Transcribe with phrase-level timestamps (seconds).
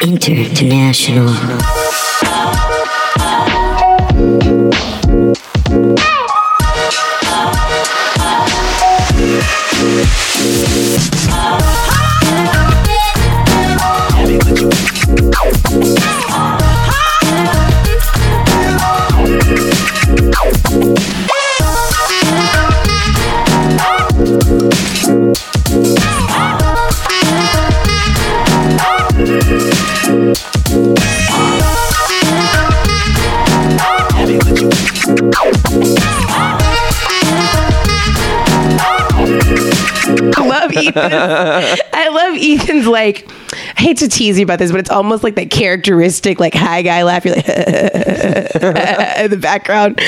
[0.00, 1.28] International.
[41.00, 43.30] I love Ethan's like.
[43.50, 46.82] I hate to tease you about this, but it's almost like that characteristic, like high
[46.82, 47.24] guy laugh.
[47.24, 50.00] You're like in the background.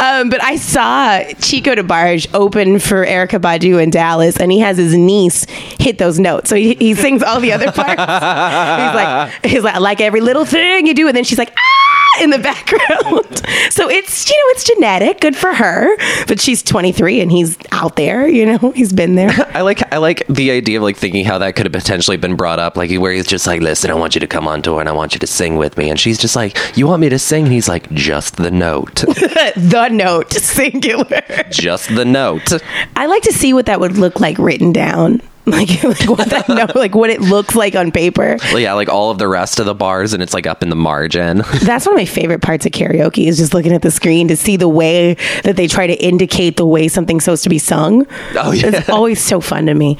[0.00, 4.78] Um, but I saw Chico DeBarge open for Erykah Badu in Dallas, and he has
[4.78, 5.44] his niece
[5.78, 6.48] hit those notes.
[6.48, 7.90] So he, he sings all the other parts.
[7.90, 11.52] he's like, he's like, I like every little thing you do, and then she's like,
[11.56, 11.75] ah,
[12.20, 13.26] in the background.
[13.70, 15.96] so it's you know it's genetic, good for her.
[16.26, 18.26] But she's 23 and he's out there.
[18.26, 19.30] You know, he's been there.
[19.54, 22.36] I like I like the idea of like thinking how that could have potentially been
[22.36, 24.80] brought up, like where he's just like, "Listen, I want you to come on tour
[24.80, 27.08] and I want you to sing with me," and she's just like, "You want me
[27.08, 31.22] to sing?" And he's like, "Just the note, the note singular.
[31.50, 32.52] just the note."
[32.96, 35.20] I like to see what that would look like written down.
[35.56, 38.36] Like, like what that note, like what it looks like on paper.
[38.50, 40.70] Well, yeah, like all of the rest of the bars, and it's like up in
[40.70, 41.38] the margin.
[41.62, 44.36] That's one of my favorite parts of karaoke is just looking at the screen to
[44.36, 48.06] see the way that they try to indicate the way something's supposed to be sung.
[48.36, 48.66] Oh, yeah.
[48.74, 49.98] It's always so fun to me.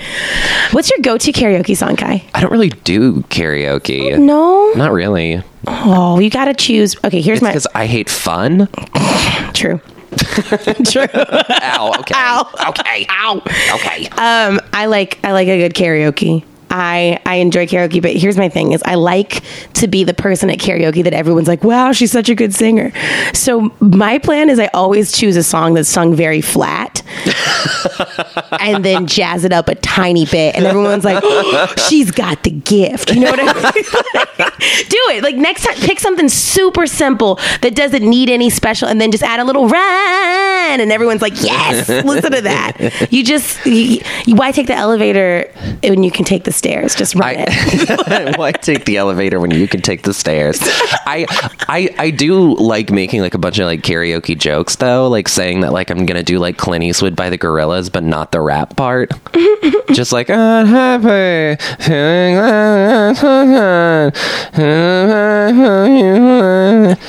[0.72, 2.24] What's your go-to karaoke song, Kai?
[2.34, 4.14] I don't really do karaoke.
[4.14, 4.72] Oh, no.
[4.74, 5.44] Not really.
[5.68, 6.96] Oh, you got to choose.
[7.04, 8.68] Okay, here's It's my because I hate fun.
[9.54, 9.80] true.
[10.90, 11.06] true.
[11.12, 11.92] Ow.
[12.00, 12.14] Okay.
[12.14, 12.50] Ow.
[12.68, 13.06] Okay.
[13.08, 13.42] Ow.
[13.74, 14.06] Okay.
[14.08, 16.44] Um, I like I like a good karaoke.
[16.70, 19.42] I I enjoy karaoke, but here's my thing: is I like
[19.74, 22.92] to be the person at karaoke that everyone's like, "Wow, she's such a good singer."
[23.32, 27.02] So my plan is I always choose a song that's sung very flat,
[28.60, 32.50] and then jazz it up a tiny bit, and everyone's like, oh, "She's got the
[32.50, 34.50] gift." You know what I mean?
[34.88, 35.74] Do it like next time.
[35.76, 39.68] Pick something super simple that doesn't need any special, and then just add a little
[39.68, 42.74] run, and everyone's like, "Yes, listen to that."
[43.16, 45.50] You just you, you- why take the elevator
[45.82, 46.94] when you can take the stairs?
[46.94, 48.36] Just run it.
[48.38, 50.58] Why take the elevator when you can take the stairs?
[50.62, 51.26] I,
[51.68, 55.60] I, I do like making like a bunch of like karaoke jokes though, like saying
[55.60, 58.76] that like I'm gonna do like Clint Eastwood by the Gorillaz, but not the rap
[58.76, 59.12] part.
[59.92, 62.36] Just like I'm happy, feeling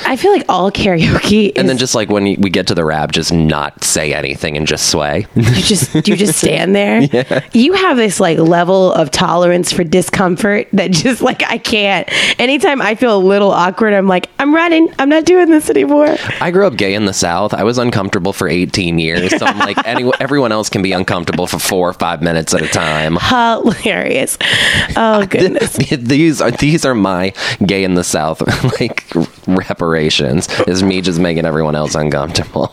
[0.06, 2.84] I feel like all karaoke is and then just like when we get to the
[2.84, 5.26] rap, just not say anything and just sway.
[5.34, 7.02] you just you just stand there.
[7.52, 9.37] You have this like level of tolerance
[9.72, 12.08] for discomfort that just like I can't.
[12.40, 14.92] Anytime I feel a little awkward, I'm like, I'm running.
[14.98, 16.16] I'm not doing this anymore.
[16.40, 17.54] I grew up gay in the South.
[17.54, 21.46] I was uncomfortable for 18 years, so I'm like, any, everyone else can be uncomfortable
[21.46, 23.16] for four or five minutes at a time.
[23.20, 24.38] Hilarious.
[24.96, 25.76] Oh goodness.
[25.76, 27.32] these are these are my
[27.64, 28.40] gay in the South
[28.80, 29.06] like
[29.46, 30.48] reparations.
[30.66, 32.70] Is me just making everyone else uncomfortable.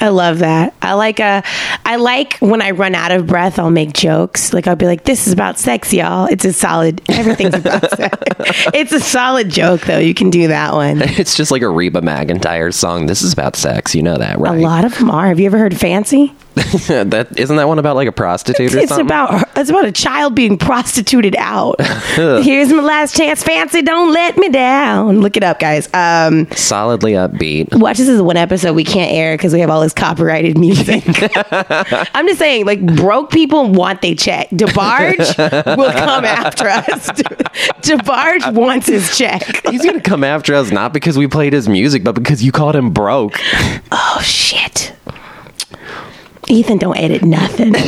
[0.00, 0.74] I love that.
[0.82, 1.44] I like a,
[1.84, 4.52] I like when I run out of breath, I'll make jokes.
[4.52, 7.00] Like I'll be like, "This is about sex, y'all." It's a solid.
[7.08, 8.18] Everything's about sex.
[8.74, 9.98] It's a solid joke, though.
[9.98, 11.00] You can do that one.
[11.04, 13.06] it's just like a Reba McEntire song.
[13.06, 13.94] This is about sex.
[13.94, 14.58] You know that, right?
[14.58, 15.28] A lot of them are.
[15.28, 16.34] Have you ever heard "Fancy"?
[16.88, 19.06] that isn't that one about like a prostitute or It's something?
[19.06, 21.80] about it's about a child being prostituted out.
[22.14, 23.80] Here's my last chance, fancy.
[23.82, 25.20] Don't let me down.
[25.20, 25.88] Look it up, guys.
[25.94, 27.74] Um, solidly upbeat.
[27.78, 31.04] watch this is one episode we can't air because we have all this copyrighted music.
[31.52, 34.50] I'm just saying, like broke people want they check.
[34.50, 37.08] DeBarge will come after us.
[37.82, 39.42] DeBarge wants his check.
[39.70, 42.76] He's gonna come after us not because we played his music, but because you called
[42.76, 43.38] him broke.
[43.90, 44.94] Oh shit.
[46.48, 47.72] Ethan, don't edit nothing.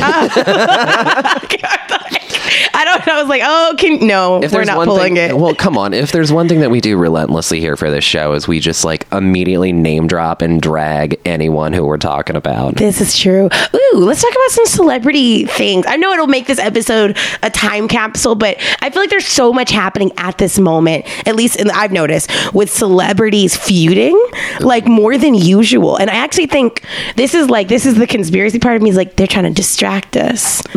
[2.76, 3.14] I don't know.
[3.14, 5.36] I was like, oh, can no, if we're not pulling thing, it.
[5.36, 5.92] Well, come on.
[5.92, 8.84] If there's one thing that we do relentlessly here for this show is we just
[8.84, 12.76] like immediately name drop and drag anyone who we're talking about.
[12.76, 13.48] This is true.
[13.74, 15.84] Ooh, let's talk about some celebrity things.
[15.88, 19.52] I know it'll make this episode a time capsule, but I feel like there's so
[19.52, 24.20] much happening at this moment, at least in, I've noticed, with celebrities feuding,
[24.60, 25.96] like more than usual.
[25.96, 26.84] And I actually think
[27.16, 29.50] this is like, this is the conspiracy part of me is like, they're trying to
[29.50, 30.62] distract us.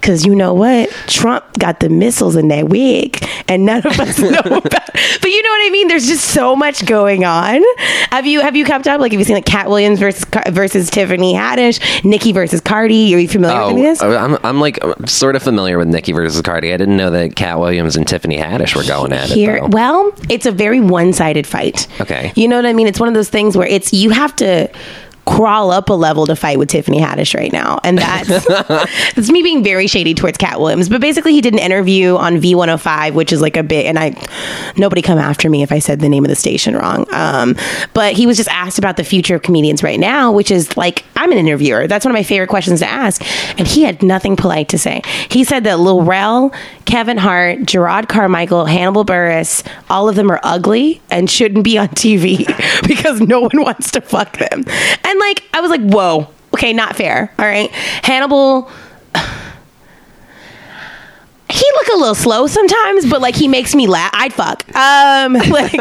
[0.00, 0.88] Because you know what?
[1.06, 4.64] Trump got the missiles in that wig, and none of us know about.
[4.64, 5.18] it.
[5.20, 5.88] But you know what I mean?
[5.88, 7.62] There's just so much going on.
[8.10, 9.00] Have you have you kept up?
[9.00, 13.14] Like, have you seen like Katt Williams versus versus Tiffany Haddish, Nikki versus Cardi?
[13.14, 14.02] Are you familiar with any of this?
[14.02, 16.72] Oh, I'm, I'm like sort of familiar with Nikki versus Cardi.
[16.72, 19.60] I didn't know that Katt Williams and Tiffany Haddish were going at Here, it.
[19.62, 19.68] Though.
[19.68, 21.88] well, it's a very one-sided fight.
[22.00, 22.32] Okay.
[22.36, 22.86] you know what I mean.
[22.86, 24.70] It's one of those things where it's you have to
[25.30, 28.28] crawl up a level to fight with Tiffany Haddish right now, and that's
[29.16, 30.88] it's me being very shady towards Katt Williams.
[30.88, 34.14] But basically, he did an interview on V105, which is like a bit, and I
[34.76, 37.06] nobody come after me if I said the name of the station wrong.
[37.12, 37.56] Um,
[37.94, 41.04] but he was just asked about the future of comedians right now, which is like
[41.16, 41.86] I'm an interviewer.
[41.86, 43.22] That's one of my favorite questions to ask,
[43.58, 45.02] and he had nothing polite to say.
[45.30, 46.52] He said that Lil Rel,
[46.86, 51.88] Kevin Hart, Jerrod Carmichael, Hannibal Buress, all of them are ugly and shouldn't be on
[51.88, 52.46] TV
[52.88, 54.64] because no one wants to fuck them.
[55.04, 57.32] And like, I was like, whoa, okay, not fair.
[57.38, 57.70] All right.
[57.70, 58.68] Hannibal.
[61.48, 64.10] He look a little slow sometimes, but like he makes me laugh.
[64.14, 64.64] I'd fuck.
[64.74, 65.72] Um, like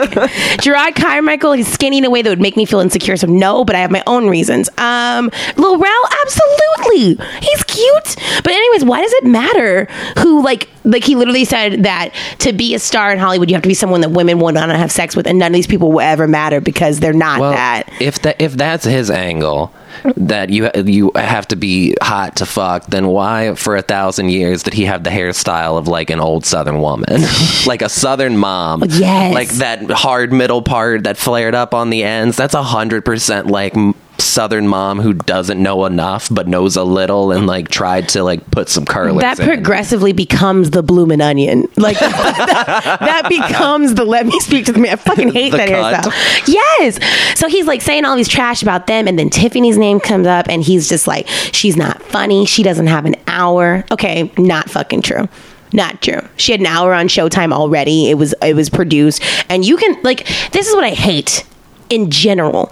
[0.61, 3.17] Jerrod Carmichael, he's skinny in a way that would make me feel insecure.
[3.17, 4.69] So no, but I have my own reasons.
[4.77, 8.15] Um, Lil Rel, absolutely, he's cute.
[8.43, 9.85] But anyways, why does it matter
[10.19, 13.63] who like like he literally said that to be a star in Hollywood, you have
[13.63, 15.91] to be someone that women want to have sex with, and none of these people
[15.91, 17.83] will ever matter because they're not Well, that.
[17.99, 19.73] if that if that's his angle,
[20.15, 24.63] that you you have to be hot to fuck, then why for a thousand years
[24.63, 27.21] did he have the hairstyle of like an old Southern woman,
[27.65, 28.83] like a Southern mom?
[28.87, 29.33] Yes.
[29.33, 32.37] like that hard middle part that flared up on the ends.
[32.37, 33.75] That's a hundred percent like.
[34.21, 38.49] Southern mom who doesn't know enough but knows a little and like tried to like
[38.51, 39.47] put some curlers that in.
[39.47, 41.67] progressively becomes the bloomin' onion.
[41.77, 44.93] Like that, that becomes the let me speak to the man.
[44.93, 46.03] I fucking hate that cunt.
[46.03, 46.47] hairstyle.
[46.47, 46.99] Yes.
[47.39, 50.47] So he's like saying all these trash about them, and then Tiffany's name comes up,
[50.49, 52.45] and he's just like, she's not funny.
[52.45, 53.85] She doesn't have an hour.
[53.91, 55.27] Okay, not fucking true.
[55.71, 56.21] Not true.
[56.35, 58.09] She had an hour on Showtime already.
[58.09, 61.45] It was it was produced, and you can like this is what I hate
[61.89, 62.71] in general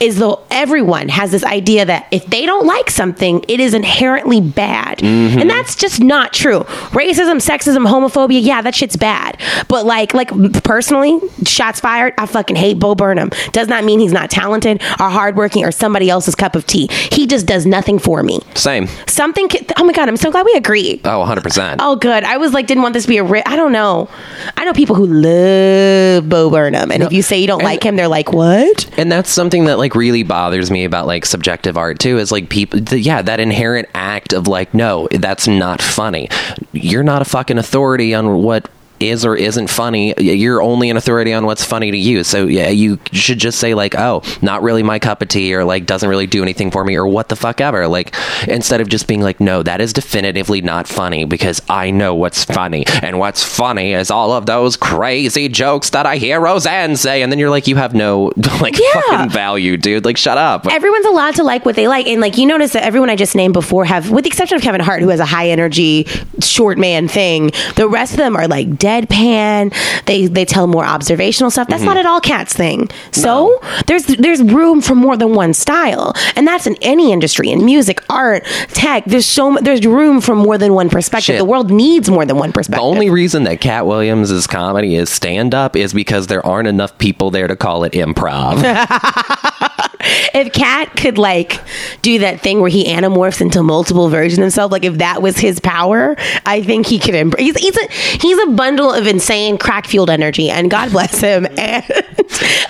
[0.00, 4.40] is though everyone has this idea that if they don't like something, it is inherently
[4.40, 5.02] bad.
[5.02, 6.60] And that's just not true.
[6.90, 9.36] Racism, sexism, homophobia, yeah, that shit's bad.
[9.68, 10.30] But like like
[10.62, 13.30] personally, shots fired, I fucking hate Bo Burnham.
[13.52, 16.88] Does not mean he's not talented or hardworking or somebody else's cup of tea.
[17.10, 18.40] He just does nothing for me.
[18.54, 18.86] Same.
[19.06, 21.00] Something ca- oh my god, I'm so glad we agree.
[21.04, 21.76] Oh, 100%.
[21.80, 22.22] Oh, good.
[22.24, 23.24] I was like, didn't want this to be a.
[23.24, 24.08] Ri- I don't know.
[24.56, 27.96] I know people who love Bo Burnham, and if you say you don't like him,
[27.96, 28.57] they're like, "What?"
[28.96, 32.48] And that's something that like really bothers me about like subjective art too is like
[32.48, 36.28] people yeah that inherent act of like no that's not funny.
[36.72, 41.32] You're not a fucking authority on what is or isn't funny you're only an authority
[41.32, 44.82] on what's funny to you so yeah you should just say like oh not really
[44.82, 47.36] my cup of tea or like doesn't really do anything for me or what the
[47.36, 48.14] fuck ever like
[48.46, 52.44] instead of just being like no that is definitively not funny because i know what's
[52.44, 57.22] funny and what's funny is all of those crazy jokes that i hear roseanne say
[57.22, 59.00] and then you're like you have no like Yeah.
[59.02, 62.36] fucking value dude like shut up Everyone's allowed to like what they like, and like
[62.38, 65.02] you notice that everyone I just named before have, with the exception of Kevin Hart,
[65.02, 66.04] who has a high energy
[66.40, 67.50] short man thing.
[67.76, 69.74] The rest of them are like deadpan.
[70.06, 71.68] They they tell more observational stuff.
[71.68, 71.88] That's mm-hmm.
[71.88, 72.88] not at all Katt's thing.
[73.12, 77.64] So there's there's room for more than one style, and that's in any industry, in
[77.64, 79.04] music, art, tech.
[79.04, 81.34] There's so there's room for more than one perspective.
[81.34, 81.38] Shit.
[81.38, 82.82] The world needs more than one perspective.
[82.82, 86.96] the only reason that Katt Williams' comedy is stand up is because there aren't enough
[86.98, 88.58] people there to call it improv.
[90.34, 91.60] if Katt could like
[92.02, 95.38] do that thing where he anamorphs into multiple versions of himself, like if that was
[95.38, 97.14] his power, I think he could.
[97.14, 101.20] Embr- he's he's a he's a bundle of insane crack fueled energy, and God bless
[101.20, 101.46] him.
[101.58, 101.84] And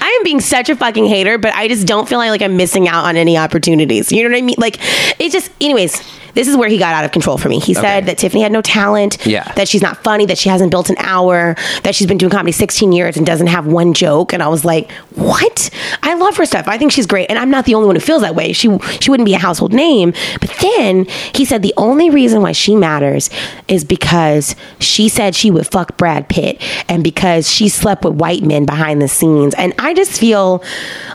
[0.00, 2.56] I am being such a fucking hater, but I just don't feel like, like I'm
[2.56, 4.11] missing out on any opportunities.
[4.11, 4.56] You know what I mean?
[4.56, 4.78] Like
[5.21, 6.00] it just, anyways.
[6.38, 7.59] This is where he got out of control for me.
[7.59, 8.07] He said Okay.
[8.07, 9.42] that Tiffany had no talent, Yeah.
[9.57, 12.52] that she's not funny, that she hasn't built an hour, that she's been doing comedy
[12.52, 14.33] 16 years and doesn't have one joke.
[14.33, 15.68] And I was like, what?
[16.04, 16.68] I love her stuff.
[16.68, 17.28] I think she's great.
[17.28, 18.52] And I'm not the only one who feels that way.
[18.52, 18.68] She
[19.00, 20.12] she wouldn't be a household name.
[20.40, 23.30] But then he said the only reason why she matters
[23.66, 28.45] is because she said she would fuck Brad Pitt and because she slept with white
[28.45, 29.54] men behind the scenes.
[29.54, 30.62] And I just feel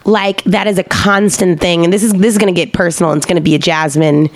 [0.03, 1.85] like that is a constant thing.
[1.85, 4.29] And this is this is gonna get personal and it's gonna be a Jasmine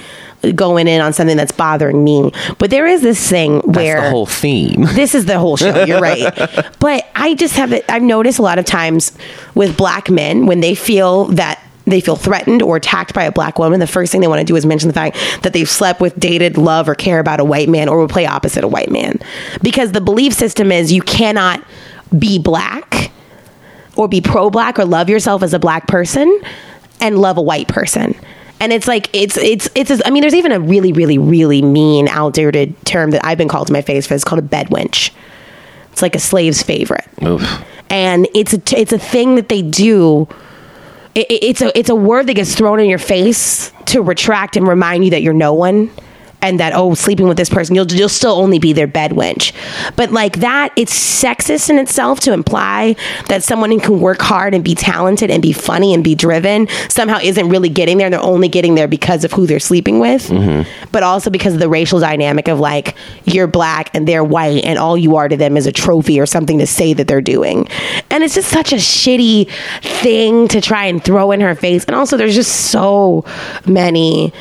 [0.55, 2.31] going in on something that's bothering me.
[2.57, 4.81] But there is this thing That's where the whole theme.
[4.93, 5.83] this is the whole show.
[5.83, 6.33] You're right.
[6.79, 7.85] but I just have it.
[7.89, 9.11] I've noticed a lot of times
[9.55, 13.57] with black men when they feel that they feel threatened or attacked by a black
[13.57, 16.01] woman, the first thing they want to do is mention the fact that they've slept
[16.01, 18.91] with, dated, love, or care about a white man or will play opposite a white
[18.91, 19.17] man.
[19.63, 21.63] Because the belief system is you cannot
[22.17, 23.11] be black
[23.95, 26.41] or be pro black or love yourself as a black person
[26.99, 28.15] and love a white person.
[28.59, 29.91] And it's like it's it's it's.
[30.05, 33.67] I mean, there's even a really really really mean outdated term that I've been called
[33.67, 34.15] to my face for.
[34.15, 35.11] It's called a bed wench.
[35.91, 37.41] It's like a slave's favorite Oof.
[37.89, 40.27] and it's a, it's a thing that they do.
[41.15, 44.57] It, it- it's a it's a word that gets thrown in your face to retract
[44.57, 45.89] and remind you that you're no one,
[46.41, 49.53] and that oh, sleeping with this person, you'll you'll still only be their bed wench.
[49.95, 52.95] But like that, it's sexist in itself to imply
[53.27, 56.67] that someone who can work hard and be talented and be funny and be driven
[56.89, 58.09] somehow isn't really getting there.
[58.09, 60.69] They're only getting there because of who they're sleeping with, mm-hmm.
[60.91, 64.77] but also because of the racial dynamic of like you're black and they're white, and
[64.77, 67.67] all you are to them is a trophy or something to say that they're doing.
[68.09, 69.49] And it's just such a shitty
[69.81, 71.85] thing to try and throw in her face.
[71.85, 73.25] And also, there's just so
[73.65, 74.33] many,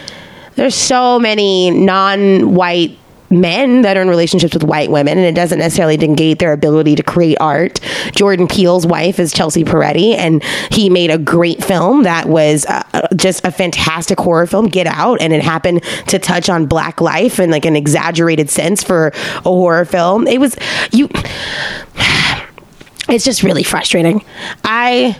[0.56, 2.98] there's so many non-white
[3.30, 6.94] men that are in relationships with white women and it doesn't necessarily negate their ability
[6.94, 7.80] to create art.
[8.12, 13.08] Jordan Peele's wife is Chelsea Peretti and he made a great film that was uh,
[13.16, 17.40] just a fantastic horror film Get Out and it happened to touch on black life
[17.40, 20.26] in like an exaggerated sense for a horror film.
[20.26, 20.56] It was
[20.92, 21.08] you
[23.08, 24.24] it's just really frustrating.
[24.64, 25.16] I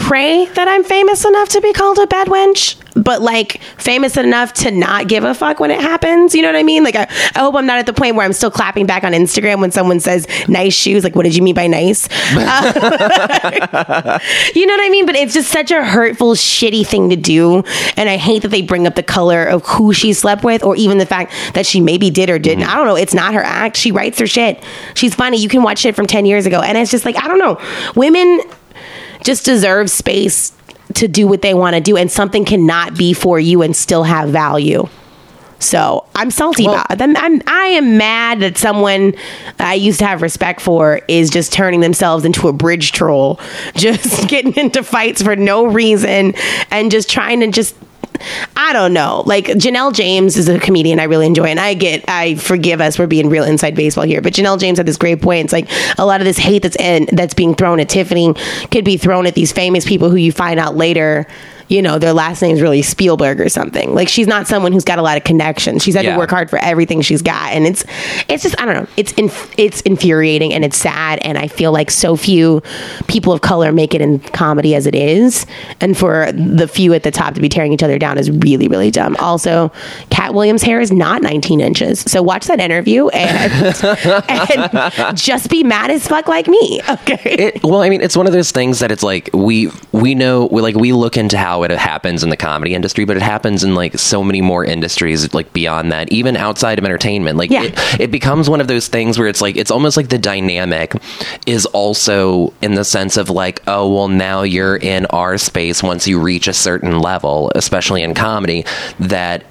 [0.00, 4.52] pray that I'm famous enough to be called a bad wench, but like famous enough
[4.54, 6.34] to not give a fuck when it happens.
[6.34, 6.84] You know what I mean?
[6.84, 7.02] Like, I,
[7.34, 9.70] I hope I'm not at the point where I'm still clapping back on Instagram when
[9.70, 11.04] someone says nice shoes.
[11.04, 12.08] Like, what did you mean by nice?
[12.32, 14.18] Uh,
[14.54, 15.06] you know what I mean?
[15.06, 17.62] But it's just such a hurtful, shitty thing to do.
[17.96, 20.76] And I hate that they bring up the color of who she slept with or
[20.76, 22.64] even the fact that she maybe did or didn't.
[22.64, 22.96] I don't know.
[22.96, 23.76] It's not her act.
[23.76, 24.62] She writes her shit.
[24.94, 25.38] She's funny.
[25.38, 26.60] You can watch shit from 10 years ago.
[26.60, 27.60] And it's just like, I don't know.
[27.94, 28.40] Women
[29.28, 30.52] just deserve space
[30.94, 34.04] to do what they want to do and something cannot be for you and still
[34.04, 34.88] have value.
[35.58, 37.14] So i'm salty Well- about them.
[37.18, 39.14] I'm i am mad that someone
[39.58, 43.38] i used to have respect for is just turning themselves into a bridge troll
[43.74, 46.34] just getting into fights for no reason
[46.70, 47.74] and just trying to just
[48.56, 49.22] I don't know.
[49.26, 52.96] Like Janelle James is a comedian I really enjoy, and I get I forgive us
[52.96, 55.44] for being real inside baseball here, but Janelle James had this great point.
[55.44, 58.34] It's like a lot of this hate that's in that's being thrown at Tiffany
[58.70, 61.26] could be thrown at these famous people who you find out later.
[61.68, 63.94] You know, their last name's really Spielberg or something.
[63.94, 65.82] Like she's not someone who's got a lot of connections.
[65.82, 66.12] She's had Yeah.
[66.12, 67.84] to work hard for everything she's got, and it's
[68.28, 68.86] it's just I don't know.
[68.96, 72.62] It's inf- it's infuriating and it's sad, and I feel like so few
[73.06, 75.46] people of color make it in comedy as it is,
[75.80, 78.68] and for the few at the top to be tearing each other down is really
[78.68, 79.16] really dumb.
[79.18, 79.70] Also,
[80.10, 83.52] Katt Williams' hair is not 19 inches, so watch that interview and,
[84.28, 86.80] and just be mad as fuck like me.
[86.88, 87.18] Okay.
[87.24, 90.46] It, well, I mean, it's one of those things that it's like we we know
[90.50, 93.64] we like we look into how it happens in the comedy industry, but it happens
[93.64, 97.36] in like so many more industries like beyond that, even outside of entertainment.
[97.38, 97.64] Like Yeah.
[97.64, 100.94] it, it becomes one of those things where it's like it's almost like the dynamic
[101.46, 106.06] is also in the sense of like, oh well, now you're in our space once
[106.06, 108.64] you reach a certain level, especially in comedy,
[109.00, 109.44] that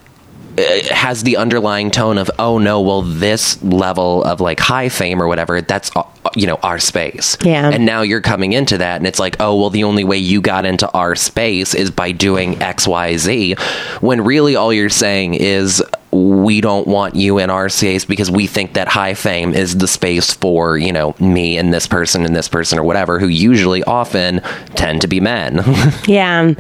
[0.92, 5.28] has the underlying tone of oh no well this level of like high fame or
[5.28, 6.04] whatever that's uh,
[6.36, 7.70] you know our space Yeah.
[7.70, 10.42] and now you're coming into that and it's like oh well the only way you
[10.42, 13.60] got into our space is by doing xyz
[14.02, 15.84] when really all you're saying is
[16.18, 19.88] we don't want you in our space because we think that high fame is the
[19.88, 23.84] space for you know me and this person and this person or whatever who usually
[23.84, 24.42] often
[24.76, 25.64] tend to be men
[26.08, 26.54] Yeah,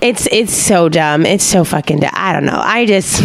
[0.00, 1.26] it's it's so dumb.
[1.26, 2.00] It's so fucking.
[2.00, 2.10] Dumb.
[2.12, 2.60] I don't know.
[2.62, 3.22] I just,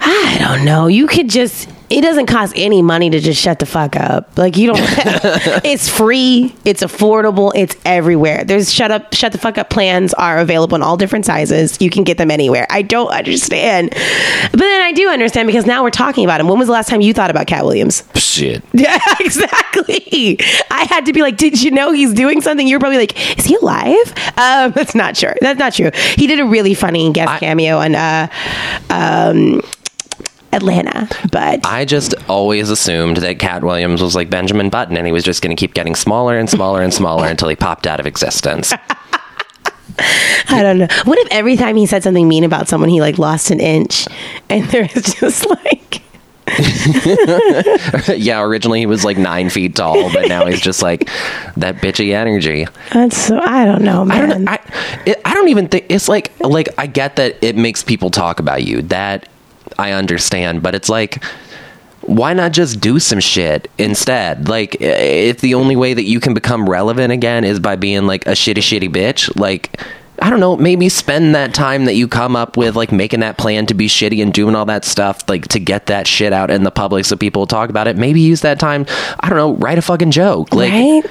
[0.00, 0.86] I don't know.
[0.86, 1.68] You could just.
[1.90, 4.36] It doesn't cost any money to just shut the fuck up.
[4.38, 4.78] Like you don't.
[5.64, 6.54] it's free.
[6.64, 7.52] It's affordable.
[7.54, 8.44] It's everywhere.
[8.44, 11.80] There's shut up, shut the fuck up plans are available in all different sizes.
[11.80, 12.66] You can get them anywhere.
[12.70, 16.48] I don't understand, but then I do understand because now we're talking about him.
[16.48, 18.02] When was the last time you thought about Katt Williams?
[18.14, 20.38] shit Yeah, exactly.
[20.70, 22.66] I had to be like, did you know he's doing something?
[22.66, 24.12] You were probably like, is he alive?
[24.36, 25.36] Um, that's not sure.
[25.40, 25.90] That's not true.
[26.16, 28.28] He did a really funny guest I- cameo on uh,
[28.90, 29.60] um,
[30.54, 35.12] Atlanta, but I just always assumed that Katt Williams was like Benjamin Button and he
[35.12, 38.00] was just going to keep getting smaller and smaller and smaller until he popped out
[38.00, 38.72] of existence.
[40.48, 40.88] I don't know.
[41.04, 44.06] What if every time he said something mean about someone, he like lost an inch,
[44.48, 46.02] and there's just like.
[48.18, 51.08] yeah, originally he was like nine feet tall, but now he's just like
[51.56, 52.66] that bitchy energy.
[52.92, 54.48] That's so I don't know, I don't.
[54.48, 54.58] I,
[55.06, 58.40] it, I don't even think it's like like I get that it makes people talk
[58.40, 58.82] about you.
[58.82, 59.26] That
[59.78, 61.22] I understand, but it's like.
[62.06, 64.46] Why not just do some shit instead?
[64.46, 68.26] Like, if the only way that you can become relevant again is by being like
[68.26, 69.80] a shitty, shitty bitch, like,
[70.20, 73.36] I don't know, maybe spend that time that you come up with, like, making that
[73.36, 76.50] plan to be shitty and doing all that stuff, like, to get that shit out
[76.50, 77.96] in the public so people will talk about it.
[77.96, 78.86] Maybe use that time,
[79.20, 80.54] I don't know, write a fucking joke.
[80.54, 81.04] Like, right?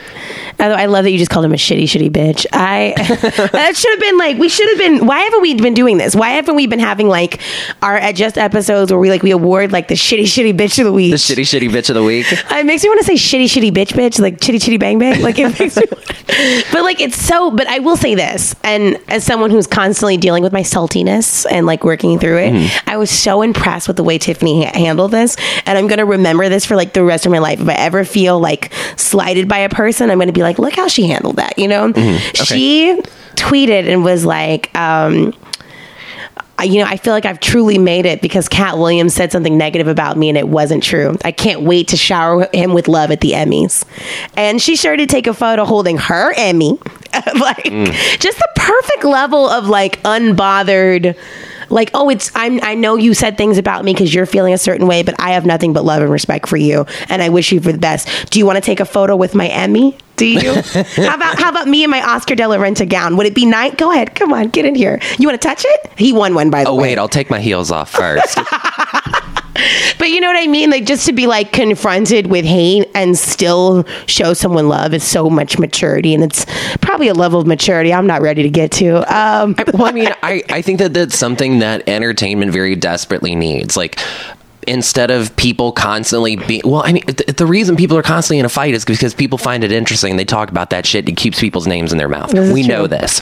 [0.59, 2.45] Although I love that you just called him a shitty, shitty bitch.
[2.53, 2.93] I
[3.51, 5.05] that should have been like we should have been.
[5.05, 6.15] Why haven't we been doing this?
[6.15, 7.41] Why haven't we been having like
[7.81, 10.93] our adjust episodes where we like we award like the shitty, shitty bitch of the
[10.93, 11.11] week?
[11.11, 12.27] The shitty, shitty bitch of the week.
[12.53, 15.21] It makes me want to say shitty, shitty bitch, bitch, like chitty, chitty, bang, bang.
[15.21, 15.83] Like it makes me,
[16.71, 17.51] but like it's so.
[17.51, 21.65] But I will say this, and as someone who's constantly dealing with my saltiness and
[21.65, 25.35] like working through it, I was so impressed with the way Tiffany ha- handled this,
[25.65, 27.59] and I'm gonna remember this for like the rest of my life.
[27.61, 30.87] If I ever feel like slighted by a person, I'm gonna be like, look how
[30.87, 31.57] she handled that.
[31.59, 31.91] You know,
[32.33, 32.99] she
[33.35, 34.73] tweeted and was like.
[34.77, 35.33] um
[36.61, 39.87] you know, I feel like I've truly made it because Katt Williams said something negative
[39.87, 41.17] about me and it wasn't true.
[41.25, 43.85] I can't wait to shower him with love at the Emmys.
[44.37, 46.71] And she sure did take a photo holding her Emmy.
[47.39, 48.19] like mm.
[48.19, 51.15] just the perfect level of like unbothered
[51.73, 54.57] like oh it's I'm I know you said things about me cuz you're feeling a
[54.57, 57.51] certain way but I have nothing but love and respect for you and I wish
[57.51, 58.07] you for the best.
[58.29, 59.97] Do you want to take a photo with my Emmy?
[60.15, 60.53] Do you?
[61.07, 63.17] how about how about me and my Oscar de la Renta gown?
[63.17, 63.73] Would it be nice?
[63.75, 64.99] Go ahead, come on, get in here.
[65.17, 65.91] You want to touch it?
[65.97, 66.79] He won one by the Oh way.
[66.79, 68.37] Oh wait, I'll take my heels off first.
[70.13, 70.69] You know what I mean?
[70.69, 75.27] Like just to be like confronted with hate and still show someone love is so
[75.27, 76.45] much maturity, and it's
[76.81, 78.97] probably a level of maturity I'm not ready to get to.
[79.11, 83.75] Um, well, I mean, I, I think that that's something that entertainment very desperately needs.
[83.75, 83.99] Like,
[84.63, 88.45] instead of people constantly being, well, I mean, th- the reason people are constantly in
[88.45, 90.17] a fight is because people find it interesting.
[90.17, 91.07] They talk about that shit.
[91.07, 92.31] It keeps people's names in their mouth.
[92.31, 93.21] This We know this.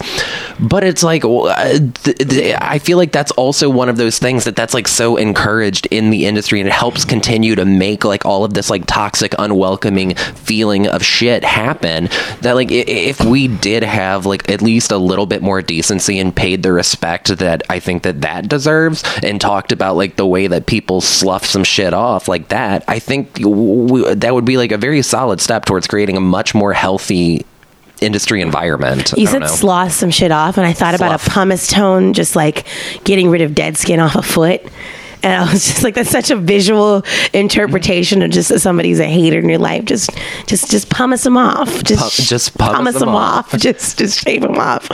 [0.60, 4.44] But it's like, uh, th- th- I feel like that's also one of those things
[4.46, 8.26] that that's like so encouraged in the industry and it helps continue to make like
[8.26, 12.10] all of this like toxic, unwelcoming feeling of shit happen.
[12.42, 16.36] That like, if we did have like at least a little bit more decency and
[16.36, 20.48] paid the respect that I think that that deserves and talked about like the way
[20.48, 21.02] that people
[21.32, 24.78] slough some shit off like that, I think w- w- that would be like a
[24.78, 27.46] very solid step towards creating a much more healthy
[28.02, 29.14] industry environment.
[29.16, 32.66] you said sloth some shit off, and I thought about a pumice tone, just like
[33.04, 34.62] getting rid of dead skin off a foot.
[35.24, 39.40] And I was just like, that's such a visual interpretation of just somebody's a hater
[39.40, 39.86] in your life.
[39.86, 40.10] Just,
[40.48, 41.84] just, just pumice them off.
[41.84, 43.54] Just, Pu- just pumice them them off.
[43.54, 43.60] off.
[43.62, 44.88] Just, just shave them off.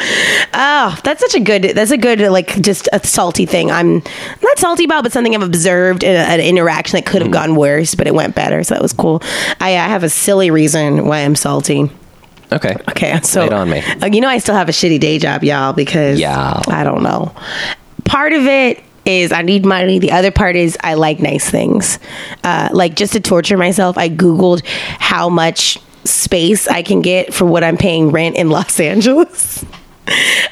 [0.54, 1.64] Oh, that's such a good.
[1.64, 3.72] That's a good like just a salty thing.
[3.72, 4.02] I'm
[4.42, 7.56] not salty about, but something I've observed in a- an interaction that could have gone
[7.56, 8.64] worse, but it went better.
[8.64, 9.22] So that was cool.
[9.62, 11.90] I, I have a silly reason why I'm salty.
[12.52, 12.76] Okay.
[12.90, 13.82] Okay, so Lay it on me.
[14.02, 16.62] uh, you know, I still have a shitty day job, y'all, because Yeah.
[16.68, 17.34] I don't know.
[18.06, 20.00] Part of it is I need money.
[20.00, 22.00] The other part is I like nice things.
[22.44, 27.46] Uh, like just to torture myself, I googled how much space I can get for
[27.46, 29.66] what I'm paying rent in Los Angeles.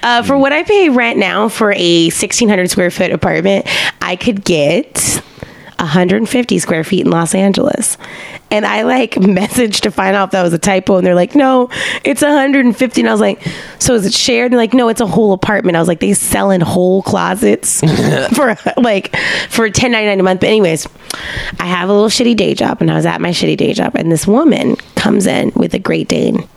[0.04, 3.66] Uh, for what I pay rent now for a 1600 square foot apartment,
[4.02, 5.22] I could get
[5.86, 7.98] 150 square feet in Los Angeles.
[8.52, 11.36] And I like messaged to find out if that was a typo, and they're like,
[11.36, 11.70] no,
[12.04, 13.02] it's 150.
[13.02, 13.42] And I was like,
[13.80, 14.46] so is it shared?
[14.46, 15.78] And they're like, no, it's a whole apartment.
[15.78, 17.80] I was like, they sell in whole closets
[18.36, 19.16] for like
[19.50, 20.40] for 10.99 a month.
[20.42, 20.88] But anyways,
[21.60, 23.96] I have a little shitty day job, and I was at my shitty day job,
[23.96, 26.48] and this woman comes in with a Great Dane,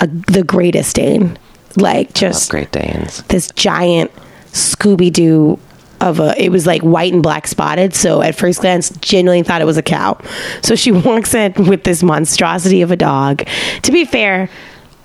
[0.00, 1.38] a, the greatest Dane,
[1.76, 3.22] like just Great Danes.
[3.24, 4.10] this giant
[4.52, 5.58] Scooby Doo
[6.02, 6.34] of a.
[6.42, 7.94] It was like white and black spotted.
[7.94, 10.18] So at first glance, genuinely thought it was a cow.
[10.62, 13.46] So she walks in with this monstrosity of a dog.
[13.82, 14.50] To be fair,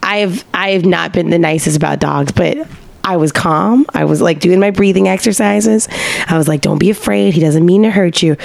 [0.03, 2.67] I've I've not been the nicest about dogs, but.
[3.07, 3.85] I was calm.
[3.93, 5.87] I was like doing my breathing exercises.
[6.27, 7.33] I was like, don't be afraid.
[7.33, 8.35] He doesn't mean to hurt you.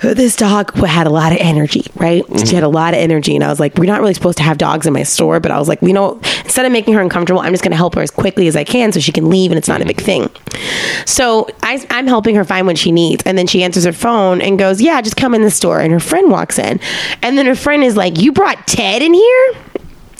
[0.00, 2.24] This dog had a lot of energy, right?
[2.24, 2.44] Mm-hmm.
[2.44, 3.36] She had a lot of energy.
[3.36, 5.38] And I was like, we're not really supposed to have dogs in my store.
[5.38, 7.76] But I was like, you know, instead of making her uncomfortable, I'm just going to
[7.76, 9.86] help her as quickly as I can so she can leave and it's not a
[9.86, 10.28] big thing.
[11.06, 13.22] So I, I'm helping her find what she needs.
[13.24, 15.78] And then she answers her phone and goes, yeah, just come in the store.
[15.78, 16.80] And her friend walks in.
[17.22, 19.54] And then her friend is like, you brought Ted in here?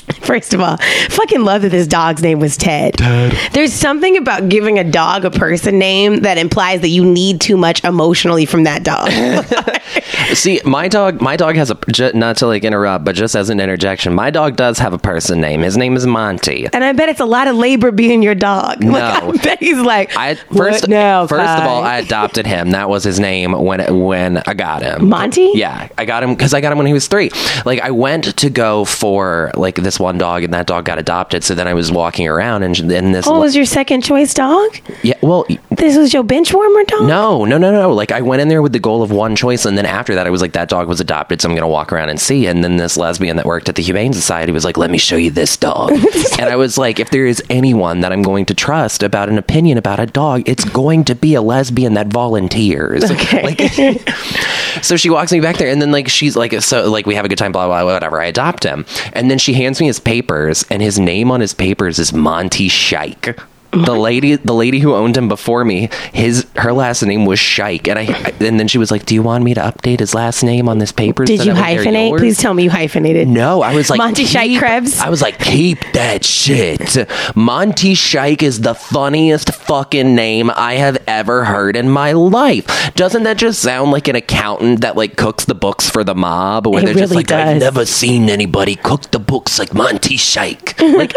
[0.22, 0.76] First of all,
[1.10, 2.94] fucking love that this dog's name was Ted.
[2.94, 3.36] Ted.
[3.52, 7.56] There's something about giving a dog a person name that implies that you need too
[7.56, 9.10] much emotionally from that dog.
[10.34, 11.78] See, my dog, my dog has a
[12.14, 15.40] not to like interrupt, but just as an interjection, my dog does have a person
[15.40, 15.62] name.
[15.62, 16.66] His name is Monty.
[16.72, 18.82] and I bet it's a lot of labor being your dog.
[18.82, 18.92] No.
[18.92, 22.70] Like, I bet he's like, I "What first, now, first of all, I adopted him.
[22.70, 25.08] That was his name when when I got him.
[25.08, 25.50] Monty?
[25.54, 27.30] Yeah, I got him because I got him when he was three.
[27.64, 31.44] Like I went to go for like this one dog, and that dog got adopted.
[31.44, 34.78] So then I was walking around, and and this Oh, was your second choice dog?
[35.02, 35.46] yeah, well.
[35.70, 37.08] This was your bench warmer dog?
[37.08, 37.92] No, no, no, no.
[37.92, 40.26] Like I went in there with the goal of one choice, and then after that,
[40.26, 42.46] I was like, that dog was adopted, so I'm gonna walk around and see.
[42.46, 45.16] And then this lesbian that worked at the Humane Society was like, let me show
[45.16, 45.90] you this dog.
[46.38, 49.38] and I was like, if there is anyone that I'm going to trust about an
[49.38, 53.02] opinion about a dog, it's going to be a lesbian that volunteers.
[53.12, 53.42] Okay.
[53.42, 53.60] Like,
[54.82, 57.24] so she walks me back there, and then like she's like, so like we have
[57.24, 58.20] a good time, blah blah, blah whatever.
[58.20, 61.54] I adopt him, and then she hands me his papers, and his name on his
[61.54, 63.38] papers is Monty Shike.
[63.72, 67.88] The lady, the lady who owned him before me, his her last name was Shike,
[67.88, 68.02] and I,
[68.38, 70.76] and then she was like, "Do you want me to update his last name on
[70.78, 72.18] this paper?" Did you hyphenate?
[72.18, 73.28] Please tell me you hyphenated.
[73.28, 75.00] No, I was like Monty Shike Krebs?
[75.00, 76.96] I was like, keep that shit.
[77.34, 82.92] Monty Shike is the funniest fucking name I have ever heard in my life.
[82.94, 86.66] Doesn't that just sound like an accountant that like cooks the books for the mob?
[86.66, 90.18] Where It they're just really like, I've never seen anybody cook the books like Monty
[90.18, 90.78] Shike.
[90.78, 91.14] Like.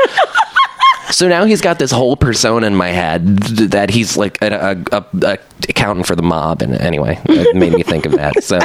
[1.11, 4.97] So now he's got this whole persona in my head that he's like a, a,
[4.97, 5.37] a, a
[5.69, 8.33] accountant for the mob, and anyway, it made me think of that.
[8.45, 8.59] So,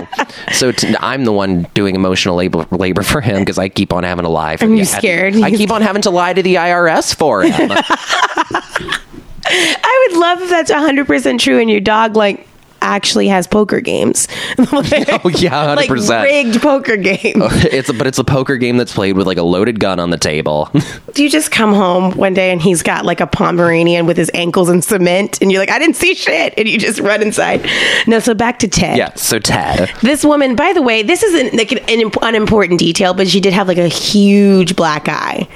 [0.53, 4.05] so t- I'm the one doing emotional labor labor for him because I keep on
[4.05, 4.57] having to lie.
[4.57, 5.37] For Are you scared?
[5.37, 7.71] I keep on having to lie to the IRS for him.
[9.47, 12.47] I would love if that's 100% true and your dog, like,
[12.83, 14.29] actually has poker games.
[14.59, 16.25] oh yeah, like hundred percent.
[16.25, 17.45] rigged poker games.
[17.71, 20.11] It's a, but it's a poker game that's played with like a loaded gun on
[20.11, 20.69] the table.
[21.15, 24.31] Do you just come home one day and he's got like a Pomeranian with his
[24.35, 26.55] ankles in cement and you're like, I didn't see shit.
[26.57, 27.67] And you just run inside.
[28.07, 28.97] No, so back to Ted.
[28.99, 29.15] yeah.
[29.15, 29.91] So Ted.
[30.03, 33.53] This woman, by the way, this isn't like an, an unimportant detail, but she did
[33.53, 35.49] have like a huge black eye.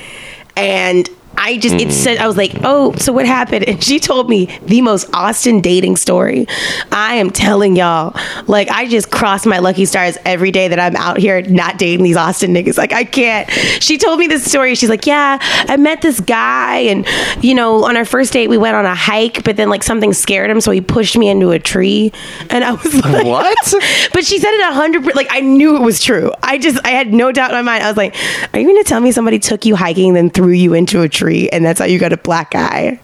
[0.56, 3.68] And I just, it said, I was like, oh, so what happened?
[3.68, 6.46] And she told me the most Austin dating story.
[6.92, 8.16] I am telling y'all,
[8.46, 12.04] like, I just cross my lucky stars every day that I'm out here not dating
[12.04, 12.78] these Austin niggas.
[12.78, 13.50] Like, I can't.
[13.82, 14.74] She told me this story.
[14.74, 17.06] She's like, yeah, I met this guy, and,
[17.42, 20.12] you know, on our first date, we went on a hike, but then, like, something
[20.12, 22.12] scared him, so he pushed me into a tree.
[22.50, 23.74] And I was like, What?
[24.12, 25.14] but she said it a hundred.
[25.14, 26.30] Like I knew it was true.
[26.42, 27.84] I just I had no doubt in my mind.
[27.84, 28.14] I was like,
[28.52, 31.08] "Are you going to tell me somebody took you hiking, then threw you into a
[31.08, 32.98] tree, and that's how you got a black eye?"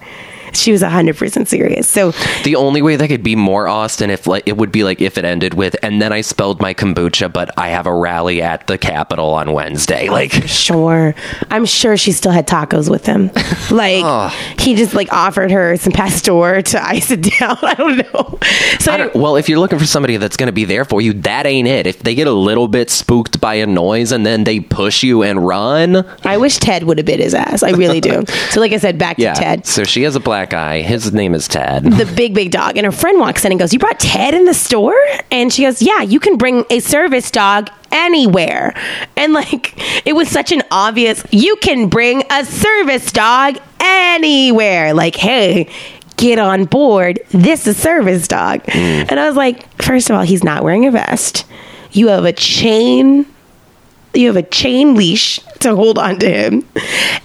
[0.53, 1.89] She was hundred percent serious.
[1.89, 2.13] So
[2.45, 5.19] The only way that could be more Austin if like it would be like if
[5.19, 8.67] it ended with and then I spelled my kombucha, but I have a rally at
[8.67, 10.09] the Capitol on Wednesday.
[10.09, 11.15] Oh, like sure,
[11.51, 13.31] I'm sure she still had tacos with him.
[13.71, 17.57] Like he just like offered her some pastor to ice it down.
[17.63, 18.39] I don't know.
[18.79, 21.13] So don't, well, if you're looking for somebody that's going to be there for you,
[21.15, 21.87] that ain't it.
[21.87, 25.23] If they get a little bit spooked by a noise and then they push you
[25.23, 27.63] and run, I wish Ted would have bit his ass.
[27.63, 28.25] I really do.
[28.51, 29.35] so like I said, back yeah.
[29.35, 29.67] to Ted.
[29.67, 30.81] So she has a black eye.
[30.81, 31.85] His name is Ted.
[31.85, 32.77] the big big dog.
[32.77, 34.97] And her friend walks in and goes you brought ted in the store?
[35.31, 38.75] And she goes yeah you can bring a service dog anywhere.
[39.17, 39.75] And like
[40.07, 44.95] it was such an obvious you can bring a service dog anywhere.
[44.95, 45.69] Like hey
[46.17, 47.21] get on board.
[47.31, 48.63] This is service dog.
[48.65, 48.79] Hmm.
[49.09, 51.47] And i was like first of all he's not wearing a vest.
[51.93, 53.27] You have a chain
[54.15, 56.67] you have a chain leash to hold on to him.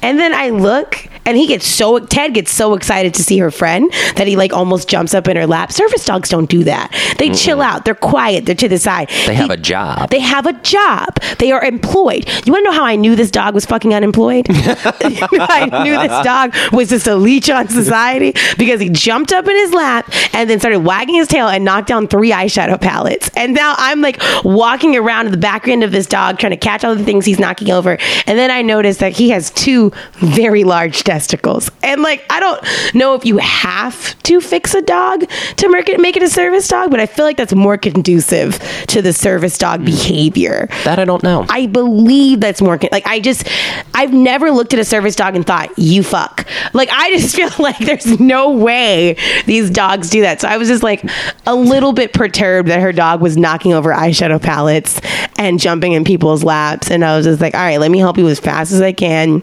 [0.01, 3.51] And then I look and he gets so Ted gets so excited to see her
[3.51, 5.71] friend that he like almost jumps up in her lap.
[5.71, 6.95] Service dogs don't do that.
[7.17, 7.85] They chill out.
[7.85, 8.45] They're quiet.
[8.45, 9.09] They're to the side.
[9.25, 10.09] They have a job.
[10.11, 11.19] They have a job.
[11.39, 12.27] They are employed.
[12.45, 14.45] You want to know how I knew this dog was fucking unemployed?
[14.49, 19.55] I knew this dog was just a leech on society because he jumped up in
[19.55, 23.31] his lap and then started wagging his tail and knocked down three eyeshadow palettes.
[23.35, 26.83] And now I'm like walking around the back end of this dog trying to catch
[26.83, 27.97] all the things he's knocking over.
[28.27, 31.69] And then I noticed that he has two very large testicles.
[31.83, 35.99] And like, I don't know if you have to fix a dog to make it,
[35.99, 39.57] make it a service dog, but I feel like that's more conducive to the service
[39.57, 39.85] dog hmm.
[39.85, 40.67] behavior.
[40.83, 41.45] that I don't know.
[41.49, 43.47] I believe that's more con- like I just
[43.93, 46.47] I've never looked at a service dog and thought you fuck.
[46.73, 50.41] Like I just feel like there's no way these dogs do that.
[50.41, 51.03] So I was just like
[51.45, 54.99] a little bit perturbed that her dog was knocking over eyeshadow palettes
[55.37, 58.14] and jumping in people's laps and I was just like, "All right, let me help
[58.17, 59.41] you as fast as I can."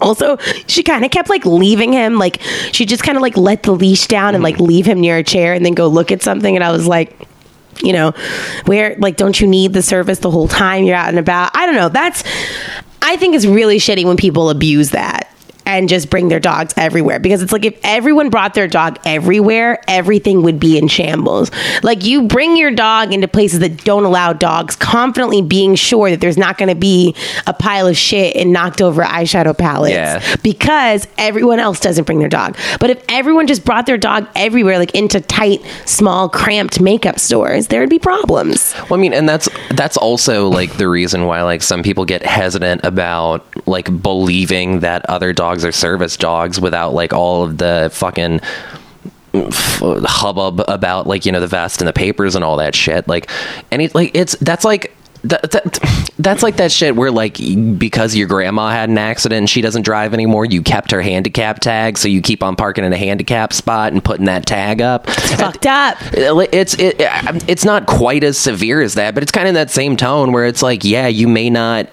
[0.00, 2.18] Also, she kind of kept like leaving him.
[2.18, 2.40] Like
[2.72, 4.64] she just kind of like let the leash down and like mm-hmm.
[4.64, 6.54] leave him near a chair and then go look at something.
[6.54, 7.18] And I was like,
[7.82, 8.12] you know,
[8.66, 11.50] where like don't you need the service the whole time you're out and about?
[11.54, 11.88] I don't know.
[11.88, 12.22] That's
[13.02, 15.32] I think it's really shitty when people abuse that
[15.68, 19.78] and just bring their dogs everywhere because it's like if everyone brought their dog everywhere,
[19.86, 21.50] everything would be in shambles.
[21.82, 26.20] Like you bring your dog into places that don't allow dogs, confidently being sure that
[26.22, 27.14] there's not going to be
[27.46, 30.36] a pile of shit and knocked over eyeshadow palettes Yeah.
[30.42, 32.56] because everyone else doesn't bring their dog.
[32.80, 37.66] But if everyone just brought their dog everywhere, like into tight, small, cramped makeup stores,
[37.66, 38.74] there would be problems.
[38.88, 42.24] Well, I mean, and that's that's also like the reason why like some people get
[42.24, 47.90] hesitant about like believing that other dogs are service dogs without like all of the
[47.92, 48.40] fucking
[49.34, 53.06] hubbub about like you know the vest and the papers and all that shit.
[53.08, 53.30] Like,
[53.70, 54.94] any like it's that's like.
[55.24, 57.38] That, that, that's like that shit where like
[57.76, 61.58] because your grandma had an accident and she doesn't drive anymore you kept her handicap
[61.58, 65.10] tag so you keep on parking in a handicap spot and putting that tag up
[65.10, 65.96] Fucked up.
[66.12, 69.72] it's it, um, it's not quite as severe as that, but it's kind of that
[69.72, 71.88] same tone where it's like, yeah, you may not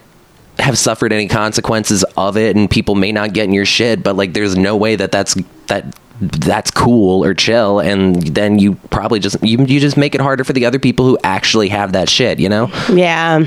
[0.59, 4.15] have suffered any consequences of it and people may not get in your shit but
[4.15, 5.35] like there's no way that that's
[5.67, 10.21] that that's cool or chill and then you probably just you, you just make it
[10.21, 13.45] harder for the other people who actually have that shit you know Yeah.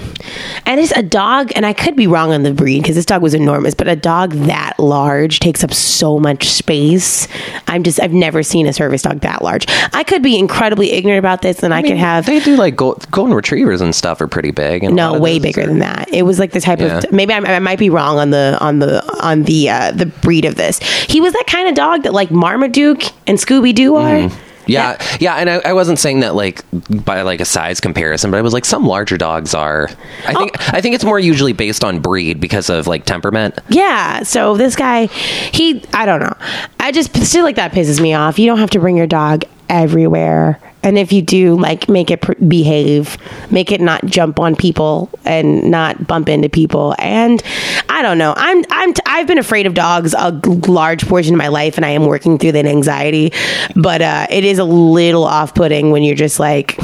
[0.66, 3.22] And it's a dog, and I could be wrong on the breed because this dog
[3.22, 7.26] was enormous, but a dog that large takes up so much space.
[7.66, 9.64] I'm just, I've never seen a service dog that large.
[9.94, 12.26] I could be incredibly ignorant about this, and I, could have.
[12.26, 15.62] they do like gold, golden retrievers and stuff are pretty big and No, way bigger
[15.62, 16.12] are- than that.
[16.12, 16.98] It was like the type Yeah.
[16.98, 20.07] of maybe I, I might be wrong on the on the on the uh, the
[20.07, 20.81] breed of this.
[20.81, 24.16] He was that kind of dog that like Marmaduke and Scooby Doo are.
[24.18, 24.38] Mm-hmm.
[24.66, 26.62] yeah yeah and I, I wasn't saying that like
[27.04, 29.88] by like a size comparison but i was like some larger dogs are
[30.26, 30.64] i think Oh.
[30.74, 34.24] i think it's more usually based on breed because of like temperament Yeah.
[34.24, 36.34] So this guy, he, I don't know.
[36.80, 38.38] I just still like that pisses me off.
[38.38, 40.60] You don't have to bring your dog everywhere.
[40.82, 43.18] And if you do, like, make it pr- behave,
[43.50, 46.94] make it not jump on people and not bump into people.
[46.98, 47.42] And
[47.88, 48.32] I don't know.
[48.36, 50.30] I'm, I'm, t- I've been afraid of dogs a
[50.68, 53.32] large portion of my life, and I am working through that anxiety.
[53.74, 56.78] But uh, it is a little off-putting when you're just like,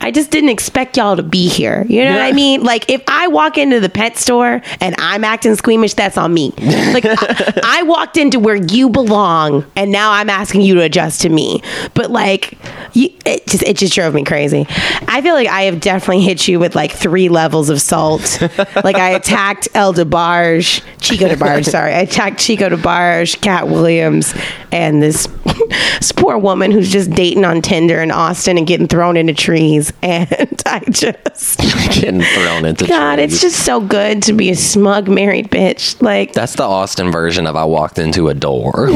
[0.00, 1.84] I just didn't expect y'all to be here.
[1.88, 2.62] You know what I mean?
[2.62, 6.52] Like, if I walk into the pet store and I'm acting squeamish, that's on me.
[6.58, 11.22] Like, I, I walked into where you belong, and now I'm asking you to adjust
[11.22, 11.62] to me.
[11.94, 12.58] But like,
[12.94, 14.66] you, it just it just drove me crazy.
[15.06, 18.40] I feel like I have definitely hit you with like three levels of salt.
[18.82, 21.66] like I attacked El DeBarge, Chico DeBarge.
[21.66, 24.34] Sorry, I attacked Chico DeBarge, Katt Williams,
[24.72, 25.26] and this,
[25.98, 29.92] this poor woman who's just dating on Tinder in Austin and getting thrown into trees.
[30.08, 31.58] And I just.
[31.58, 33.32] getting thrown into God, trees.
[33.34, 36.00] it's just so good to be a smug married bitch.
[36.00, 38.88] Like, that's the austin version of i walked into a door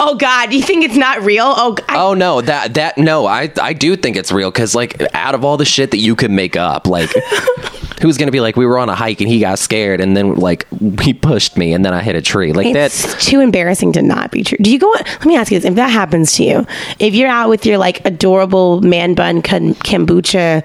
[0.00, 1.44] oh God, you think it's not real?
[1.46, 5.00] Oh, I, Oh no, that that no, I I do think it's real because like
[5.14, 7.10] out of all the shit that you could make up, like
[8.00, 10.36] who's gonna be like we were on a hike and he got scared and then
[10.36, 10.66] like
[11.00, 13.20] he pushed me and then I hit a tree like it's that.
[13.20, 14.58] too embarrassing to not be true.
[14.60, 14.88] Do you go?
[14.90, 16.66] Let me ask you this: If that happens to you,
[16.98, 20.64] if you're out with your like adorable man bun kombucha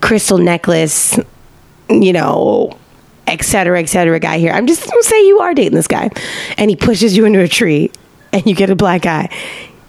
[0.00, 1.18] crystal necklace,
[1.88, 2.76] you know,
[3.26, 6.10] etc cetera, et cetera, guy here, I'm just gonna say you are dating this guy,
[6.58, 7.90] and he pushes you into a tree,
[8.32, 9.28] and you get a black eye.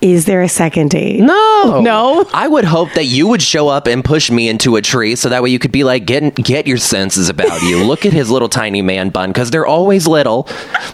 [0.01, 1.19] Is there a second date?
[1.21, 2.25] No, No?
[2.33, 5.29] I would hope that you would show up and push me into a tree, so
[5.29, 7.83] that way you could be like, get get your senses about you.
[7.83, 10.47] Look at his little tiny man bun, because they're always little.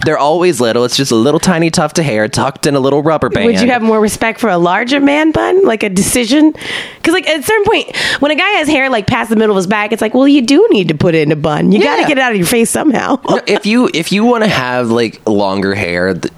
[0.06, 0.86] They're always little.
[0.86, 3.46] It's just a little tiny tuft of hair tucked in a little rubber band.
[3.48, 6.54] Would you have more respect for a larger man bun, like a decision?
[6.98, 9.56] Because, like, at a certain point, when a guy has hair like past the middle
[9.56, 11.72] of his back, it's like, well, you do need to put it in a bun.
[11.72, 13.20] You got to get it out of your face somehow.
[13.28, 16.32] No, if you if you want to have like longer hair th-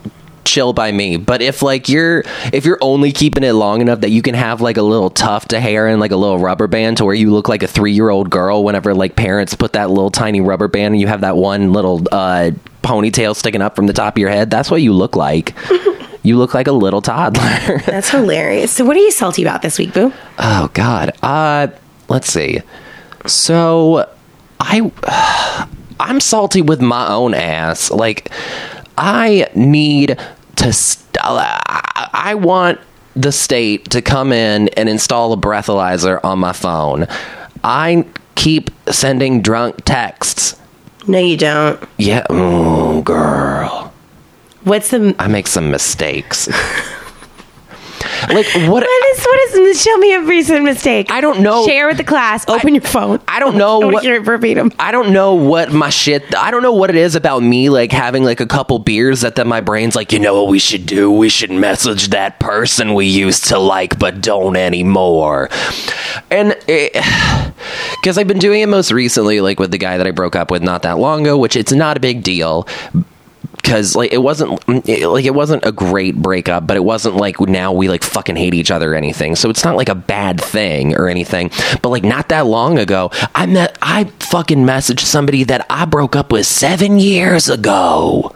[0.54, 4.12] chill by me but if like you're if you're only keeping it long enough that
[4.12, 6.98] you can have like a little tuft of hair and like a little rubber band
[6.98, 10.42] to where you look like a three-year-old girl whenever like parents put that little tiny
[10.42, 12.52] rubber band and you have that one little uh
[12.84, 15.56] ponytail sticking up from the top of your head that's what you look like
[16.24, 18.72] you look like a little toddler That's hilarious.
[18.72, 20.14] So, what are you salty about this week, Boo?
[20.40, 21.12] Oh God.
[21.22, 21.68] Uh,
[22.10, 22.62] let's see.
[23.26, 24.10] So,
[24.60, 25.68] I,
[26.00, 27.92] I'm salty with my own ass.
[27.92, 28.32] Like,
[28.98, 30.18] I need
[30.58, 30.74] to.
[30.74, 32.80] St- I want
[33.16, 37.08] the state to come in and install a breathalyzer on my phone.
[37.64, 40.60] I keep sending drunk texts.
[41.08, 41.82] No, you don't.
[41.98, 43.94] Yeah, oh, girl.
[44.64, 45.16] What's the.
[45.20, 46.48] I make some mistakes.
[48.30, 48.70] like what?
[48.70, 51.10] What is, what is, show me a recent mistake.
[51.12, 51.66] I don't know.
[51.66, 52.48] Share with the class.
[52.48, 53.20] Open your phone.
[53.28, 54.72] I don't know I what- hear it verbatim.
[54.80, 56.36] I don't know what my shit.
[56.36, 59.36] I don't know what it is about me, like having like a couple beers that
[59.36, 61.12] then my brain's like, you know what we should do?
[61.12, 65.50] We should message that person we used to like but don't anymore.
[66.30, 66.90] And eh,
[68.02, 70.52] because I've been doing it most recently, like with the guy that I broke up
[70.52, 72.68] with not that long ago, which it's not a big deal
[73.64, 77.16] because like it wasn't mm, it, like it wasn't a great breakup but it wasn't
[77.16, 79.36] like now we like fucking hate each other or anything.
[79.36, 81.50] So it's not like a bad thing or anything.
[81.82, 86.16] But like not that long ago i met i fucking messaged somebody that i broke
[86.16, 88.36] up with seven years ago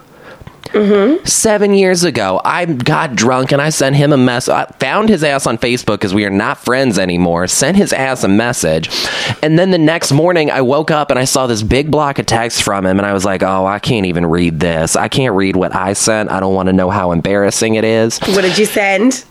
[0.70, 1.26] Mm-hmm.
[1.26, 4.50] Seven years ago, I got drunk and I sent him a mess.
[4.50, 7.48] I found his ass on Facebook because we are not friends anymore.
[7.48, 8.90] Sent his ass a message,
[9.42, 12.26] and then the next morning, I woke up and I saw this big block of
[12.26, 14.96] text from him, and I was like, "Oh, I can't even read this.
[14.96, 16.32] I can't read what I sent.
[16.32, 18.20] I don't want to know how embarrassing it is.
[18.20, 19.26] What did you send?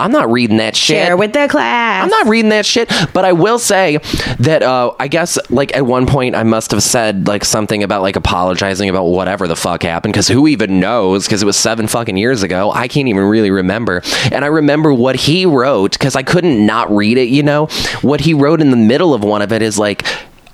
[0.00, 2.02] I'm not reading that shit." Share with the class.
[2.04, 3.98] I'm not reading that shit, but I will say
[4.38, 8.02] that uh, I guess like at one point I must have said like something about
[8.02, 11.26] like apologizing about whatever the fuck happened because who even knows?
[11.26, 12.70] Because it was seven fucking years ago.
[12.72, 14.02] I can't even really remember.
[14.32, 17.28] And I remember what he wrote because I couldn't not read it.
[17.28, 17.66] You know
[18.02, 20.04] what he wrote in the middle of one of it is like.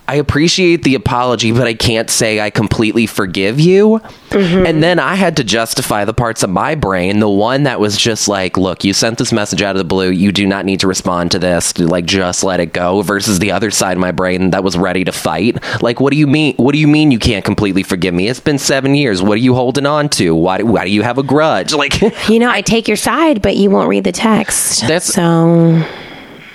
[0.09, 4.01] I appreciate the apology, but I can't say I completely forgive you.
[4.31, 4.67] Mm-hmm.
[4.67, 7.97] And then I had to justify the parts of my brain, the one that was
[7.97, 10.11] just like, look, you sent this message out of the blue.
[10.11, 11.77] You do not need to respond to this.
[11.79, 13.03] Like, just let it go.
[13.03, 15.63] Versus the other side of my brain that was ready to fight.
[15.83, 16.55] Like, what do you mean?
[16.57, 18.29] What do you mean you can't completely forgive me?
[18.29, 19.23] It's been seven years.
[19.23, 20.35] What are you holding on to?
[20.37, 21.73] Why, why do you have a grudge?
[21.77, 24.81] Like, You know, I take your side, but you won't read the text.
[24.83, 25.83] That's- so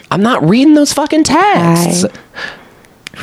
[0.09, 2.05] I'm not reading those fucking texts.
[2.05, 2.09] I-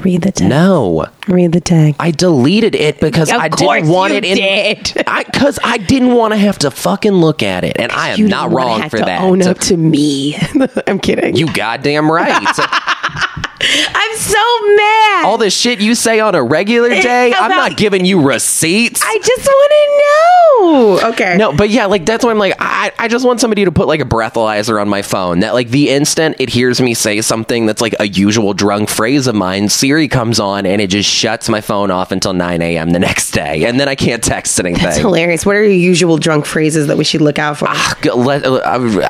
[0.04, 0.44] read the text.
[0.44, 1.06] No.
[1.26, 1.96] Read the tag.
[2.00, 4.36] I deleted it because Of I didn't want it in.
[4.36, 5.02] did.
[5.06, 8.18] I because I didn't want to have to fucking look at it, and I am
[8.18, 9.20] You not wrong have for to that.
[9.22, 10.36] Own up to me.
[10.86, 11.36] I'm kidding.
[11.36, 12.46] you goddamn right.
[13.94, 15.24] I'm so mad.
[15.26, 19.00] All the shit you say on a regular day, I'm not giving you receipts.
[19.04, 21.08] I just want to know.
[21.10, 21.36] Okay.
[21.36, 23.86] no, but yeah, like that's why I'm like, I, I just want somebody to put
[23.88, 27.66] like a breathalyzer on my phone that like the instant it hears me say something
[27.66, 31.48] that's like a usual drunk phrase of mine, Siri comes on and it just shuts
[31.48, 32.90] my phone off until 9 a.m.
[32.90, 34.82] the next day, and then I can't text anything.
[34.84, 35.44] That's hilarious.
[35.46, 37.68] What are your usual drunk phrases that we should look out for?
[38.02, 38.60] G- let- uh,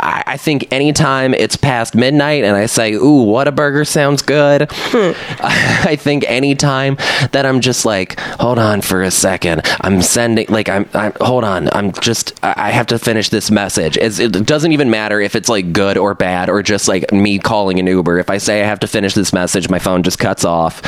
[0.02, 4.22] I I think anytime it's past midnight and I say, "Ooh, what a burger sounds
[4.22, 4.37] good,"
[4.70, 5.12] Hmm.
[5.88, 6.96] I think anytime
[7.32, 11.44] that I'm just like, "Hold on for a second, I'm sending like I'm, I'm hold
[11.44, 15.20] on, I'm just I I have to finish this message." It's, it doesn't even matter
[15.20, 18.18] if it's like good or bad or just like me calling an Uber.
[18.18, 20.82] If I say I have to finish this message, my phone just cuts off.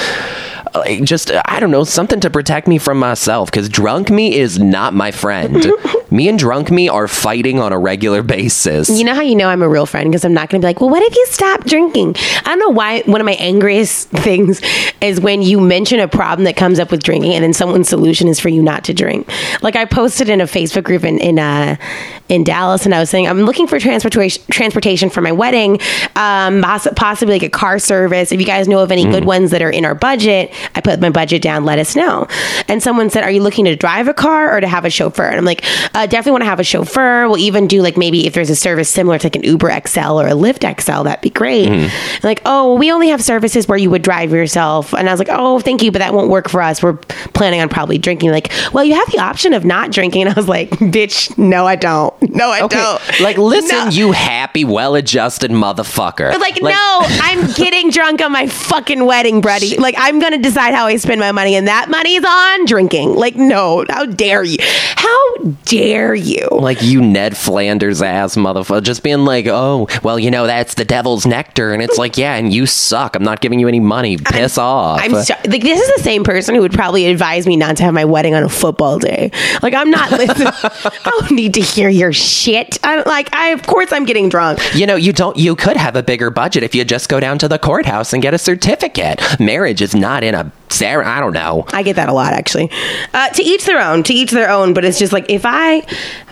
[0.74, 4.58] Like, just I don't know something to protect me from myself because drunk me is
[4.58, 5.72] not my friend.
[6.10, 8.88] me and drunk me are fighting on a regular basis.
[8.88, 10.68] You know how you know I'm a real friend because I'm not going to be
[10.68, 12.16] like, well, what if you stop drinking?
[12.16, 13.02] I don't know why.
[13.02, 14.60] One of my angriest things
[15.00, 18.28] is when you mention a problem that comes up with drinking, and then someone's solution
[18.28, 19.30] is for you not to drink.
[19.62, 21.76] Like I posted in a Facebook group in in uh,
[22.28, 25.80] in Dallas, and I was saying I'm looking for transportation transportation for my wedding,
[26.16, 28.32] um, poss- possibly like a car service.
[28.32, 31.00] If you guys know of any good ones that are in our budget, I put
[31.00, 31.64] my budget down.
[31.64, 32.26] Let us know.
[32.68, 35.24] And someone said, "Are you looking to drive a car or to have a chauffeur?"
[35.26, 37.26] And I'm like, uh, "Definitely want to have a chauffeur.
[37.28, 40.20] We'll even do like maybe if there's a service similar to like an Uber XL
[40.20, 41.90] or a Lyft XL, that'd be great." And
[42.22, 45.18] like, "Oh, well, we only have services where you would drive yourself." And I was
[45.18, 46.82] like, "Oh, thank you, but that won't work for us.
[46.82, 46.94] We're
[47.34, 50.10] planning on probably drinking." Like, well, you have the option of not drinking.
[50.20, 52.12] And I was like, "Bitch, no, I don't.
[52.34, 53.88] No, I don't." Like, listen, No.
[53.90, 56.38] you happy, well-adjusted motherfucker.
[56.38, 59.76] Like, no, I'm getting drunk on my fucking wedding, buddy.
[59.76, 63.14] Like, I'm gonna decide how I spend my money, and that money's on drinking.
[63.14, 64.58] Like, no, how dare you?
[64.60, 66.48] How dare you?
[66.50, 70.84] Like you, Ned Flanders ass motherfucker, just being like, "Oh, well, you know that's the
[70.84, 73.16] devil's nectar," and it's like, "Yeah, and you suck.
[73.16, 74.18] I'm not giving you any money.
[74.18, 77.56] Piss off." I'm so, like this is the same person who would probably advise me
[77.56, 79.30] not to have my wedding on a football day.
[79.62, 80.48] Like I'm not listening.
[80.62, 82.78] I don't need to hear your shit.
[82.82, 84.58] I'm like I of course I'm getting drunk.
[84.74, 85.36] You know, you don't.
[85.36, 88.22] You could have a bigger budget if you just go down to the courthouse and
[88.22, 89.20] get a certificate.
[89.38, 90.39] Marriage is not in a.
[90.68, 91.64] Sarah, I don't know.
[91.72, 92.70] I get that a lot actually.
[93.12, 94.02] Uh, to each their own.
[94.04, 94.72] To each their own.
[94.74, 95.82] But it's just like if I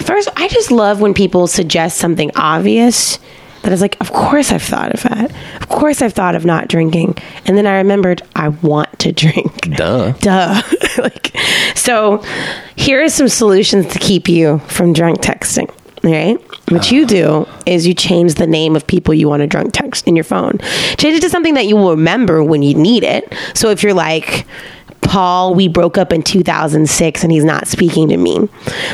[0.00, 3.18] first, I just love when people suggest something obvious.
[3.62, 5.32] That is like, of course I've thought of that.
[5.60, 7.16] Of course I've thought of not drinking.
[7.44, 9.76] And then I remembered I want to drink.
[9.76, 10.12] Duh.
[10.12, 10.62] Duh.
[10.98, 11.36] like,
[11.74, 12.22] so
[12.76, 15.70] here are some solutions to keep you from drunk texting.
[16.10, 16.38] Right.
[16.70, 20.06] What you do is you change the name of people you want to drunk text
[20.06, 20.58] in your phone.
[20.96, 23.30] Change it to something that you will remember when you need it.
[23.54, 24.46] So if you're like,
[25.08, 28.46] Paul, we broke up in 2006 and he's not speaking to me.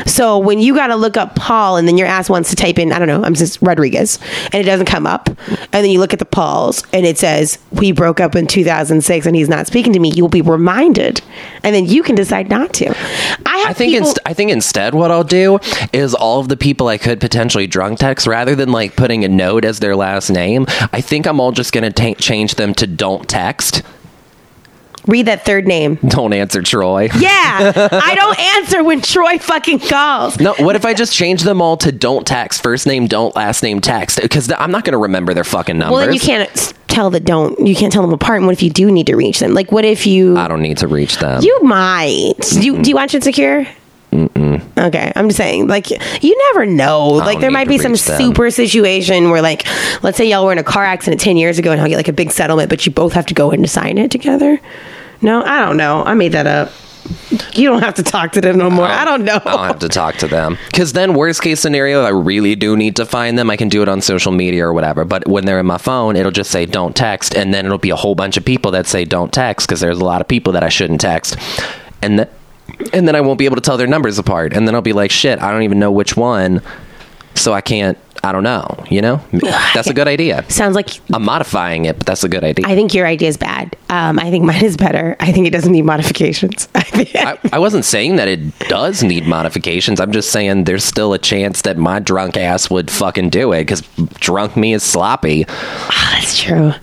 [0.05, 2.79] So when you got to look up Paul and then your ass wants to type
[2.79, 5.27] in, I don't know, I'm just Rodriguez and it doesn't come up.
[5.27, 9.25] And then you look at the Pauls and it says, we broke up in 2006
[9.25, 10.09] and he's not speaking to me.
[10.09, 11.21] You will be reminded
[11.63, 12.87] and then you can decide not to.
[13.45, 15.59] I have I think people, inst- I think instead what I'll do
[15.91, 19.27] is all of the people I could potentially drunk text rather than like putting a
[19.27, 20.65] note as their last name.
[20.93, 23.83] I think I'm all just gonna ta change them to don't text.
[25.07, 25.95] Read that third name.
[26.07, 27.09] Don't answer Troy.
[27.25, 30.39] Yeah, I don't answer when Troy fucking calls.
[30.39, 33.63] No, what if I just change them all to don't text, first name don't, last
[33.63, 34.21] name text?
[34.21, 35.91] Because I'm not going to remember their fucking numbers.
[35.95, 37.65] Well, then you can't tell that don't.
[37.65, 38.37] You can't tell them apart.
[38.37, 39.53] And what if you do need to reach them?
[39.53, 40.37] Like, what if you?
[40.37, 41.41] I don't need to reach them.
[41.41, 42.33] You might.
[42.51, 43.65] Do you, do you watch Insecure?
[44.15, 44.61] Mm-mm.
[44.77, 45.89] Okay, I'm just saying, like,
[46.23, 47.09] you never know.
[47.09, 47.97] Like, there might be some them.
[47.97, 49.65] super situation where, like,
[50.03, 52.07] let's say y'all were in a car accident 10 years ago and y'all get, like,
[52.07, 54.59] a big settlement, but you both have to go in to sign it together.
[55.21, 56.03] No, I don't know.
[56.03, 56.71] I made that up.
[57.53, 58.85] You don't have to talk to them no more.
[58.87, 59.35] I don't know.
[59.45, 60.57] I don't have to talk to them.
[60.67, 63.49] Because then, worst case scenario, I really do need to find them.
[63.49, 65.05] I can do it on social media or whatever.
[65.05, 67.35] But when they're in my phone, it'll just say don't text.
[67.35, 69.99] And then it'll be a whole bunch of people that say don't text because there's
[69.99, 71.37] a lot of people that I shouldn't text.
[72.01, 72.29] And th-
[72.93, 74.53] and then I won't be able to tell their numbers apart.
[74.53, 76.61] And then I'll be like, shit, I don't even know which one.
[77.35, 77.97] So I can't.
[78.23, 78.83] I don't know.
[78.89, 79.21] You know,
[79.75, 80.43] that's a good idea.
[80.49, 82.65] Sounds like I'm modifying it, but that's a good idea.
[82.65, 83.77] I think your idea is bad.
[83.89, 85.15] Um, I think mine is better.
[85.19, 86.67] I think it doesn't need modifications.
[86.75, 89.99] I I, wasn't saying that it does need modifications.
[89.99, 93.61] I'm just saying there's still a chance that my drunk ass would fucking do it
[93.61, 93.81] because
[94.19, 95.43] drunk me is sloppy.
[96.13, 96.73] that's true.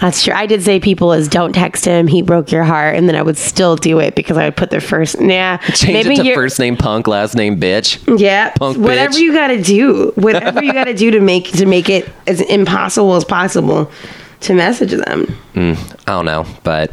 [0.00, 0.32] That's true.
[0.32, 2.06] I did say people as don't text him.
[2.06, 4.70] He broke your heart, and then I would still do it because I would put
[4.70, 5.20] their first.
[5.20, 8.18] Nah, Change it to first name punk, last name bitch.
[8.18, 9.18] Yeah, Punk whatever bitch.
[9.18, 12.40] you got to do, whatever you got to do to make to make it as
[12.40, 13.90] impossible as possible
[14.40, 15.24] to message them.
[15.54, 15.72] Hmm.
[16.06, 16.90] I don't know, but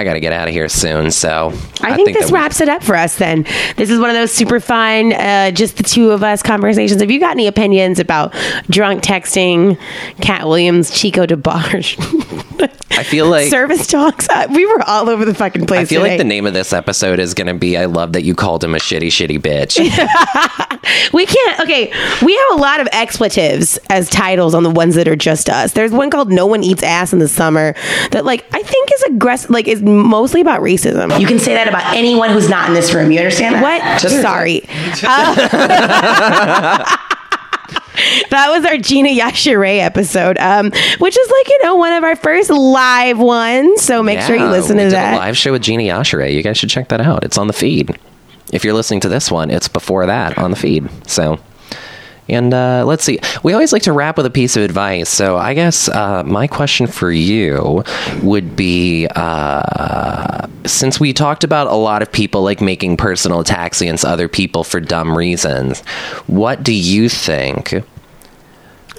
[0.00, 1.10] I got to get out of here soon.
[1.10, 3.16] So I, think, this that we- wraps it up for us.
[3.16, 3.44] Then
[3.76, 7.00] this is one of those super fun, uh, just the two of us conversations.
[7.00, 8.32] Have you got any opinions about
[8.70, 9.78] drunk texting,
[10.20, 11.98] Katt Williams, Chico DeBarge,
[12.92, 15.80] I feel like service dogs, uh, we were all over the fucking place.
[15.80, 16.12] I feel today.
[16.12, 18.64] like the name of this episode is going to be "I love that you called
[18.64, 19.78] him a shitty, shitty bitch."
[21.12, 21.60] We can't.
[21.60, 21.92] Okay,
[22.24, 25.72] we have a lot of expletives as titles on the ones that are just us.
[25.72, 27.74] There's one called "No One Eats Ass in the Summer"
[28.10, 29.50] that, like, I think is aggressive.
[29.50, 31.18] Like, is mostly about racism.
[31.20, 33.10] You can say that about anyone who's not in this room.
[33.12, 34.00] You understand that?
[34.02, 34.10] What?
[34.10, 34.62] Sorry.
[35.02, 36.84] Uh,
[38.30, 42.16] that was our Gina Yashere episode, um, which is like you know one of our
[42.16, 43.82] first live ones.
[43.82, 45.16] So make sure you listen to that.
[45.16, 46.32] Live show with Gina Yashere.
[46.32, 47.24] You guys should check that out.
[47.24, 47.98] It's on the feed.
[48.52, 50.88] If you're listening to this one, it's before that on the feed.
[51.06, 51.38] So.
[52.30, 53.18] And uh, let's see.
[53.42, 55.08] We always like to wrap with a piece of advice.
[55.08, 57.84] So I guess uh, my question for you
[58.22, 63.80] would be: uh, since we talked about a lot of people like making personal attacks
[63.80, 65.80] against other people for dumb reasons,
[66.26, 67.82] what do you think?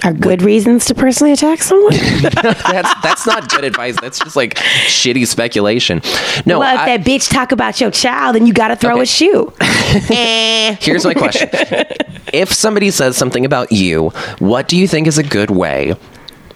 [0.04, 1.92] Are good reasons to personally attack someone?
[2.22, 3.96] That's that's not good advice.
[4.00, 6.00] That's just like shitty speculation.
[6.44, 8.94] No, well, if I- that bitch talk about your child, then you got to throw
[8.94, 9.02] Okay.
[9.02, 9.52] a shoe.
[10.10, 10.76] Eh.
[10.80, 11.48] Here's my question.
[12.32, 15.94] if somebody says something about you, what do you think is a good way?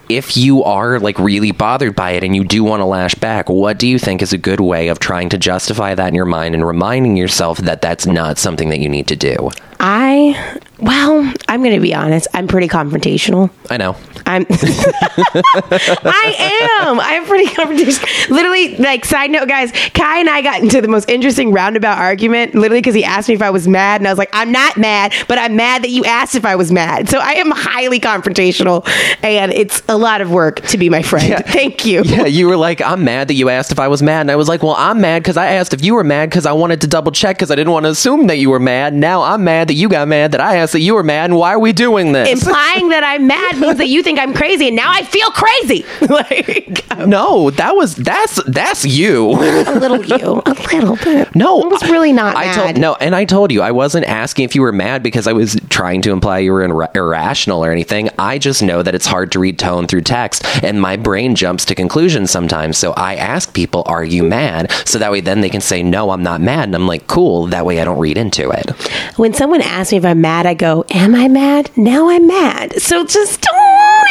[0.09, 3.49] If you are like really bothered by it and you do want to lash back,
[3.49, 6.25] what do you think is a good way of trying to justify that in your
[6.25, 9.51] mind and reminding yourself that that's not something that you need to do?
[9.79, 12.27] I, well, I'm going to be honest.
[12.33, 13.51] I'm pretty confrontational.
[13.69, 13.95] I know.
[14.25, 16.99] I'm, I am.
[16.99, 18.31] I'm pretty confrontational.
[18.31, 22.55] Literally, like, side note, guys, Kai and I got into the most interesting roundabout argument,
[22.55, 24.01] literally, because he asked me if I was mad.
[24.01, 26.57] And I was like, I'm not mad, but I'm mad that you asked if I
[26.57, 27.09] was mad.
[27.09, 28.87] So I am highly confrontational,
[29.23, 31.45] and it's a lot of work to be my friend.
[31.47, 32.03] Thank you.
[32.05, 34.23] Yeah, you were like, I'm mad that you asked if I was mad.
[34.23, 36.47] And I was like, well, I'm mad because I asked if you were mad because
[36.47, 38.95] I wanted to double check because I didn't want to assume that you were mad.
[38.95, 41.31] Now I'm mad that you got mad that I asked that you were mad.
[41.31, 42.29] And why are we doing this?
[42.47, 45.85] Implying that I'm mad means that you think I'm crazy, and now I feel crazy.
[46.09, 49.31] like, um, no, that was, that's, that's you.
[49.31, 51.35] a little you, a little bit.
[51.35, 52.55] No, I was really not I mad.
[52.55, 55.33] told no, and I told you I wasn't asking if you were mad because I
[55.33, 58.09] was trying to imply you were ir- irrational or anything.
[58.19, 61.65] I just know that it's hard to read tone through text, and my brain jumps
[61.67, 62.79] to conclusions sometimes.
[62.79, 66.11] So I ask people, "Are you mad?" So that way, then they can say, "No,
[66.11, 68.71] I'm not mad," and I'm like, "Cool." That way, I don't read into it.
[69.17, 71.71] When someone asks me if I'm mad, I go, Am I mad?
[71.77, 72.81] Now I'm mad.
[72.81, 73.66] So just don't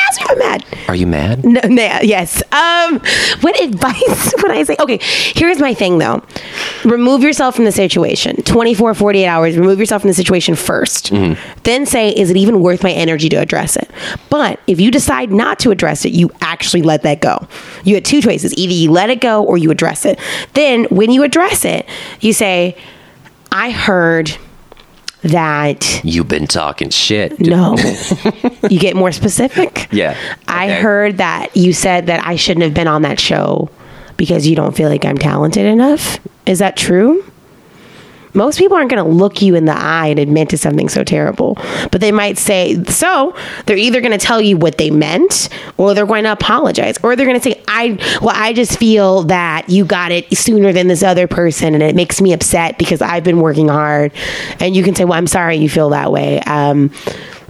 [0.08, 0.66] ask me if I'm mad.
[0.88, 1.44] Are you mad?
[1.46, 1.62] No,
[2.02, 2.42] yes.
[2.52, 3.00] Um,
[3.42, 4.76] what advice would I say?
[4.80, 6.24] Okay, here's my thing though.
[6.84, 8.42] Remove yourself from the situation.
[8.44, 12.84] 24, 48 hours, remove yourself from the situation 1st Then say, is it even worth
[12.84, 13.90] my energy to address it?
[14.30, 17.48] But if you decide not to address it, you actually let that go.
[17.84, 18.54] You had two choices.
[18.56, 20.20] Either you let it go or you address it.
[20.54, 21.88] Then when you address it,
[22.22, 22.78] you say,
[23.52, 24.38] I heard
[25.26, 27.40] that You've been talking shit.
[27.40, 27.76] no.
[28.70, 29.88] you get more specific?
[29.92, 30.16] Yeah.
[30.48, 30.82] I Okay.
[30.82, 33.70] heard that you said that I shouldn't have been on that show
[34.18, 36.20] because you don't feel like I'm talented enough.
[36.46, 37.24] Is that true?
[38.36, 41.04] Most people aren't going to look you in the eye and admit to something so
[41.04, 41.58] terrible,
[41.92, 45.94] but they might say, so they're either going to tell you what they meant or
[45.94, 49.70] they're going to apologize or they're going to say, I, well, I just feel that
[49.70, 53.24] you got it sooner than this other person and it makes me upset because I've
[53.24, 54.12] been working hard.
[54.60, 56.40] And you can say, well, I'm sorry you feel that way.
[56.42, 56.92] Um,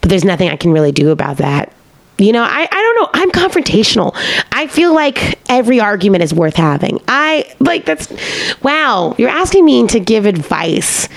[0.02, 1.74] but there's nothing I can really do about that.
[2.18, 2.95] You know, I, I don't.
[3.16, 4.12] I'm confrontational.
[4.52, 7.00] I feel like every argument is worth having.
[7.08, 8.12] I like that's
[8.62, 11.08] wow, you're asking me to give advice.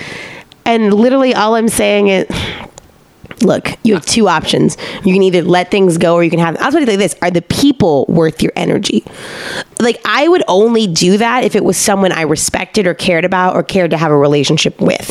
[0.65, 2.25] And literally all I'm saying is
[3.41, 4.77] look, you have two options.
[5.03, 7.15] You can either let things go or you can have I'll tell you like this,
[7.21, 9.03] are the people worth your energy?
[9.79, 13.55] Like I would only do that if it was someone I respected or cared about
[13.55, 15.09] or cared to have a relationship with.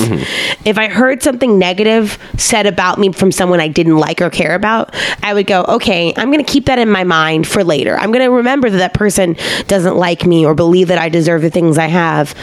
[0.65, 4.55] If I heard something negative said about me from someone I didn't like or care
[4.55, 7.97] about, I would go, okay, I'm going to keep that in my mind for later.
[7.97, 11.43] I'm going to remember that that person doesn't like me or believe that I deserve
[11.43, 12.35] the things I have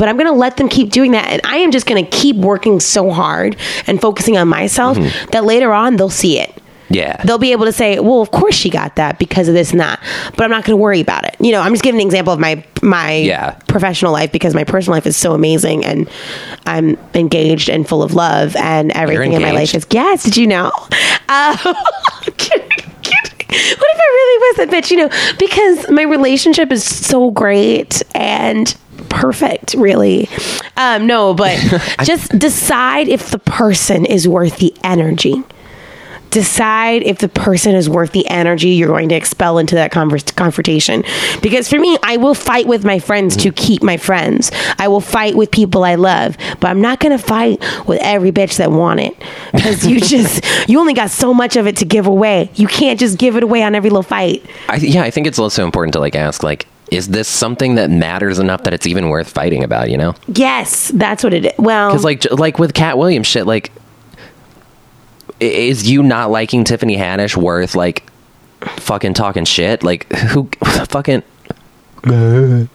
[0.00, 1.28] but I'm going to let them keep doing that.
[1.30, 4.96] And I am just going to keep working so hard and focusing on myself
[5.32, 6.54] that later on they'll see it.
[6.88, 7.22] Yeah.
[7.24, 9.78] they'll be able to say, "Well, of course she got that because of this and
[9.80, 10.02] that,"
[10.36, 11.36] but I'm not going to worry about it.
[11.38, 13.50] You know, I'm just giving an example of my my Yeah.
[13.68, 16.08] professional life because my personal life is so amazing and
[16.66, 19.86] I'm engaged and full of love and everything in my life is.
[19.90, 20.72] Yes, did you know?
[21.28, 21.74] Uh, what
[23.92, 24.90] if I really wasn't, bitch?
[24.90, 28.74] You know, because my relationship is so great and
[29.10, 30.28] perfect, really.
[30.76, 31.58] Um, no, but
[32.04, 35.42] just decide if the person is worth the energy.
[36.30, 40.22] Decide if the person is worth the energy you're going to expel into that convers-
[40.22, 41.02] confrontation.
[41.42, 44.52] Because for me, I will fight with my friends to keep my friends.
[44.78, 47.58] I will fight with people I love, but I'm not going to fight
[47.88, 49.20] with every bitch that want it.
[49.52, 52.48] Because you just, you only got so much of it to give away.
[52.54, 54.46] You can't just give it away on every little fight.
[54.68, 57.90] I, yeah, I think it's also important to like ask like, is this something that
[57.90, 59.90] matters enough that it's even worth fighting about?
[59.90, 61.52] You know, Yes, that's what it is.
[61.58, 63.72] Well, because like like with Katt Williams shit, like,
[65.38, 68.08] is you not liking Tiffany Haddish worth like
[68.76, 69.82] fucking talking shit?
[69.82, 71.22] Like, who fucking
[72.04, 72.68] I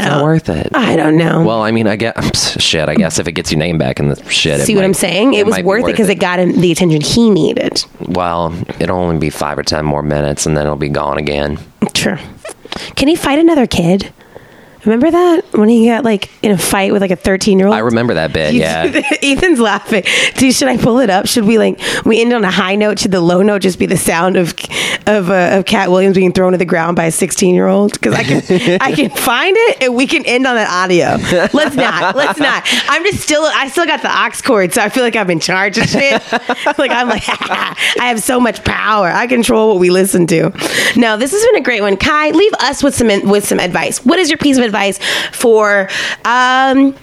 [0.00, 0.70] not don't, worth it?
[0.74, 1.44] I don't know.
[1.44, 2.88] Well, I mean, I guess shit.
[2.88, 4.86] I guess if it gets your name back in the shit, it See what might-
[4.86, 5.34] I'm saying?
[5.34, 7.84] It, was might be worth it because it got him the attention he needed.
[8.00, 11.58] Well, it'll only be five or ten more minutes, and then it'll be gone again.
[11.92, 12.16] True.
[12.96, 14.12] Can he fight another kid?
[14.84, 17.76] Remember that when he got like in a fight with like a 13 year old?
[17.76, 18.54] I remember that bit.
[18.54, 18.84] Yeah.
[19.22, 20.02] Ethan's laughing.
[20.34, 21.26] Dude, should I pull it up?
[21.26, 22.98] Should we like we end on a high note?
[22.98, 24.54] Should the low note just be the sound of
[25.06, 27.92] of uh, of Katt Williams being thrown to the ground by a 16 year old?
[27.92, 31.16] Because I can I can find it and we can end on that audio.
[31.52, 32.16] Let's not.
[32.16, 32.64] Let's not.
[32.88, 35.38] I'm just still I still got the aux cord, so I feel like I'm in
[35.38, 36.12] charge of shit.
[36.32, 37.76] like I'm like I
[38.08, 39.06] have so much power.
[39.06, 40.50] I control what we listen to.
[40.96, 41.96] No, this has been a great one.
[41.96, 44.04] Kai, leave us with some with some advice.
[44.04, 44.71] What is your piece of advice
[45.32, 45.88] for
[46.24, 46.94] um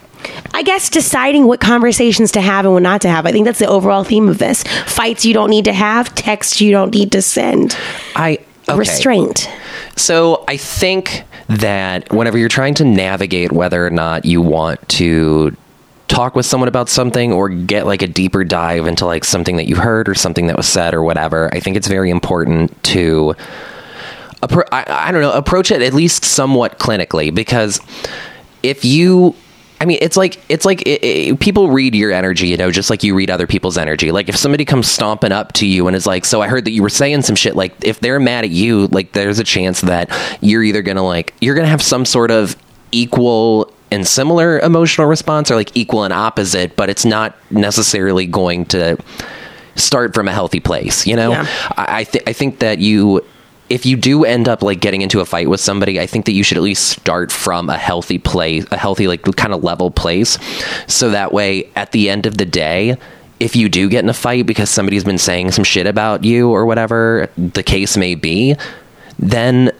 [0.53, 3.25] I guess deciding what conversations to have and what not to have.
[3.25, 4.63] I think that's the overall theme of this.
[4.85, 7.77] Fights you don't need to have, texts you don't need to send.
[8.15, 8.77] I okay.
[8.77, 9.49] Restraint.
[9.95, 15.55] So I think that whenever you're trying to navigate whether or not you want to
[16.07, 19.67] talk with someone about something or get like a deeper dive into like something that
[19.67, 23.35] you heard or something that was said or whatever, I think it's very important to
[24.41, 27.79] appro- I, I don't know, approach it at least somewhat clinically because
[28.63, 29.35] if you
[29.81, 32.89] I mean, it's like it's like it, it, people read your energy, you know, just
[32.89, 34.11] like you read other people's energy.
[34.11, 36.71] Like if somebody comes stomping up to you and is like, "So I heard that
[36.71, 39.79] you were saying some shit," like if they're mad at you, like there's a chance
[39.81, 40.11] that
[40.41, 42.57] you're either gonna like you're gonna have some sort of
[42.91, 48.65] equal and similar emotional response, or like equal and opposite, but it's not necessarily going
[48.65, 48.97] to
[49.75, 51.07] start from a healthy place.
[51.07, 51.45] You know, Yeah.
[51.77, 53.23] I I, th- I think that you
[53.69, 56.31] if you do end up like getting into a fight with somebody, I think that
[56.31, 59.91] you should at least start from a healthy place, a healthy like kind of level
[59.91, 60.37] place,
[60.87, 62.97] so that way at the end of the day.
[63.39, 66.49] If you do get in a fight because somebody's been saying some shit about you
[66.49, 68.57] or whatever the case may be,
[69.17, 69.71] then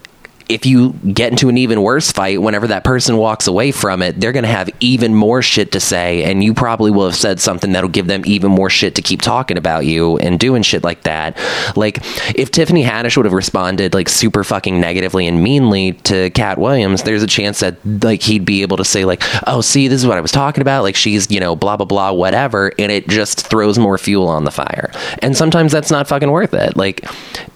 [0.49, 4.19] if you get into an even worse fight, whenever that person walks away from it,
[4.19, 6.23] they're going to have even more shit to say.
[6.23, 9.21] And you probably will have said something that'll give them even more shit to keep
[9.21, 11.37] talking about you and doing shit like that.
[11.75, 11.99] Like,
[12.35, 17.03] if Tiffany Haddish would have responded like super fucking negatively and meanly to Katt Williams,
[17.03, 20.07] there's a chance that like he'd be able to say, like, oh, see, this is
[20.07, 20.81] what I was talking about.
[20.81, 22.73] Like, she's, you know, blah, blah, blah, whatever.
[22.79, 24.91] And it just throws more fuel on the fire.
[25.21, 26.75] And sometimes that's not fucking worth it.
[26.75, 27.05] Like,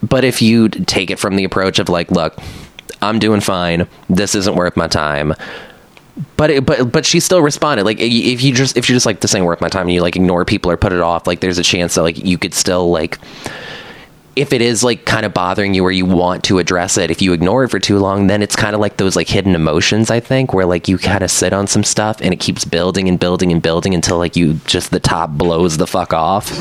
[0.03, 2.37] but if you take it from the approach of like, look,
[3.03, 3.87] I'm doing fine.
[4.09, 5.33] This isn't worth my time.
[6.37, 7.83] But it, but but she still responded.
[7.85, 10.01] Like if you just if you're just like this ain't worth my time, and you
[10.01, 12.53] like ignore people or put it off, like there's a chance that like you could
[12.53, 13.17] still like
[14.35, 17.21] if it is like kind of bothering you or you want to address it, if
[17.21, 20.09] you ignore it for too long, then it's kind of like those like hidden emotions,
[20.09, 23.07] I think, where like you kind of sit on some stuff and it keeps building
[23.07, 26.51] and building and building until like you just the top blows the fuck off.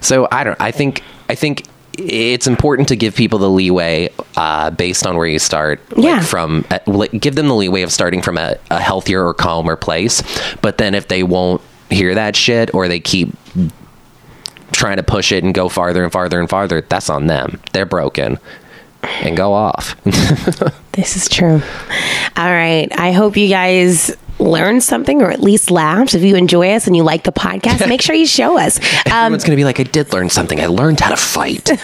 [0.00, 0.60] So I don't.
[0.60, 1.02] I think.
[1.28, 1.64] I think
[2.00, 5.80] it's important to give people the leeway uh, based on where you start.
[5.96, 6.20] like, Yeah.
[6.22, 9.76] from uh, like, give them the leeway of starting from a, a healthier or calmer
[9.76, 10.22] place.
[10.62, 13.30] But then if they won't hear that shit or they keep
[14.72, 17.60] trying to push it and go farther and farther and farther, that's on them.
[17.72, 18.38] They're broken.
[19.02, 19.96] And go off.
[20.92, 21.62] This is true.
[22.36, 22.88] All right.
[22.98, 26.14] I hope you guys learned something or at least laughed.
[26.14, 28.78] If you enjoy us and you like the podcast, make sure you show us.
[28.78, 30.60] Um, Everyone's gonna be like, I did learn something.
[30.60, 31.70] I learned how to fight.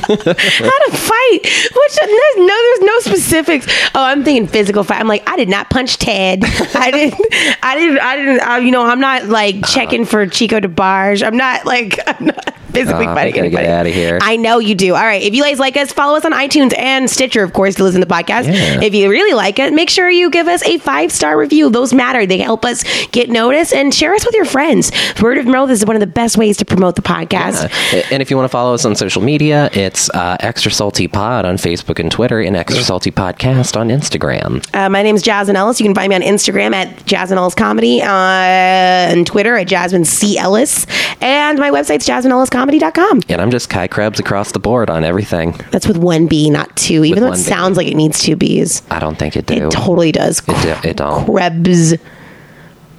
[0.06, 1.40] how to fight?
[1.42, 3.66] Which there's no, there's no specifics.
[3.94, 5.00] Oh, I'm thinking physical fight.
[5.00, 6.40] I'm like, I did not punch Ted.
[6.44, 7.20] I didn't.
[7.62, 7.98] I didn't.
[8.00, 8.40] I didn't.
[8.48, 11.26] Uh, you know, I'm not like checking for Chico DeBarge.
[11.26, 11.98] I'm not like.
[12.06, 13.68] I'm not physically Oh, fighting gotta get anybody.
[13.68, 14.18] outta here.
[14.20, 14.94] I know you do.
[14.94, 15.22] All right.
[15.22, 18.02] If you guys like us, follow us on iTunes and Stitcher, of course, to listen
[18.02, 18.44] to the podcast.
[18.52, 18.82] Yeah.
[18.82, 21.70] If you really like it, make sure you give us a five star review.
[21.70, 22.26] Those matter.
[22.26, 24.92] They help us get noticed and share us with your friends.
[25.22, 27.64] Word of mouth is one of the best ways to promote the podcast.
[27.64, 31.08] Uh, And if you want to follow us on social media, it's uh, Extra Salty
[31.08, 34.64] Pod on Facebook and Twitter, and Extra Salty Podcast on Instagram.
[34.74, 35.80] Uh, my name is Jasmine Ellis.
[35.80, 40.04] You can find me on Instagram at Jasmine Ellis Comedy, uh, and Twitter at Jasmine
[40.04, 40.36] C.
[40.36, 40.86] Ellis.
[41.20, 43.22] And my website's jasmineelliscomedy.com.
[43.28, 45.52] And I'm just Kai Krebs across the board on everything.
[45.70, 47.42] That's with one B, not two, even With though it one B.
[47.44, 48.82] sounds like it needs two B's.
[48.90, 49.54] I don't think it do.
[49.54, 50.40] It totally does.
[50.40, 51.24] It do- it don't.
[51.24, 51.94] Krebs.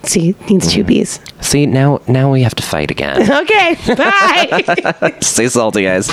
[0.04, 0.88] See, needs two mm.
[0.88, 1.20] B's.
[1.42, 3.30] See, now now we have to fight again.
[3.38, 5.16] Okay, bye.
[5.22, 6.08] Stay salty, guys.